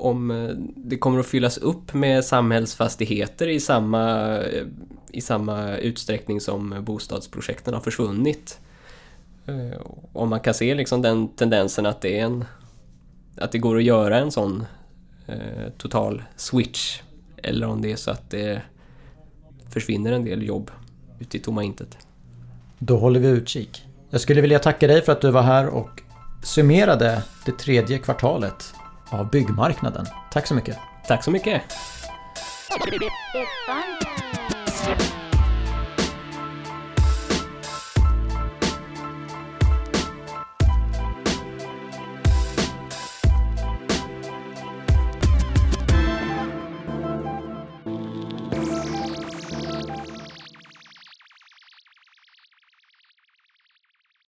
om 0.00 0.30
eh, 0.30 0.50
det 0.76 0.98
kommer 0.98 1.20
att 1.20 1.26
fyllas 1.26 1.58
upp 1.58 1.94
med 1.94 2.24
samhällsfastigheter 2.24 3.48
i 3.48 3.60
samma, 3.60 4.38
i 5.12 5.20
samma 5.20 5.76
utsträckning 5.76 6.40
som 6.40 6.84
bostadsprojekten 6.84 7.74
har 7.74 7.80
försvunnit. 7.80 8.58
Eh, 9.50 9.80
om 10.12 10.28
man 10.28 10.40
kan 10.40 10.54
se 10.54 10.74
liksom 10.74 11.02
den 11.02 11.28
tendensen 11.28 11.86
att 11.86 12.00
det, 12.00 12.20
är 12.20 12.24
en, 12.24 12.44
att 13.36 13.52
det 13.52 13.58
går 13.58 13.76
att 13.76 13.84
göra 13.84 14.18
en 14.18 14.30
sån 14.30 14.66
eh, 15.26 15.70
total 15.78 16.22
switch 16.36 17.00
eller 17.36 17.66
om 17.66 17.82
det 17.82 17.92
är 17.92 17.96
så 17.96 18.10
att 18.10 18.30
det 18.30 18.62
försvinner 19.68 20.12
en 20.12 20.24
del 20.24 20.46
jobb 20.46 20.70
ute 21.18 21.36
i 21.36 21.40
tomma 21.40 21.62
intet. 21.62 21.98
Då 22.78 22.96
håller 22.96 23.20
vi 23.20 23.28
utkik. 23.28 23.86
Jag 24.10 24.20
skulle 24.20 24.40
vilja 24.40 24.58
tacka 24.58 24.86
dig 24.86 25.02
för 25.02 25.12
att 25.12 25.20
du 25.20 25.30
var 25.30 25.42
här 25.42 25.66
och 25.66 26.02
summerade 26.42 27.22
det 27.44 27.52
tredje 27.52 27.98
kvartalet 27.98 28.74
av 29.10 29.30
byggmarknaden. 29.30 30.06
Tack 30.32 30.46
så 30.46 30.54
mycket! 30.54 30.78
Tack 31.06 31.24
så 31.24 31.30
mycket! 31.30 31.62